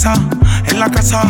[0.00, 0.14] casa,
[0.66, 1.22] en la casa,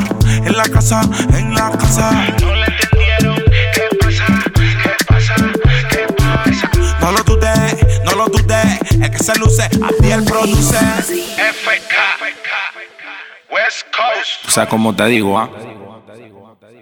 [0.47, 1.01] en la casa,
[1.37, 2.13] en la casa.
[2.41, 3.37] No le entendieron.
[3.75, 4.27] ¿Qué pasa?
[4.55, 5.35] ¿Qué pasa?
[5.91, 6.71] ¿Qué pasa?
[7.01, 8.79] No lo dudé, no lo dudé.
[9.03, 10.77] Es que se luce, a el produce.
[10.77, 11.97] FK,
[13.51, 14.47] West Coast.
[14.47, 15.51] O sea, como te digo, ah.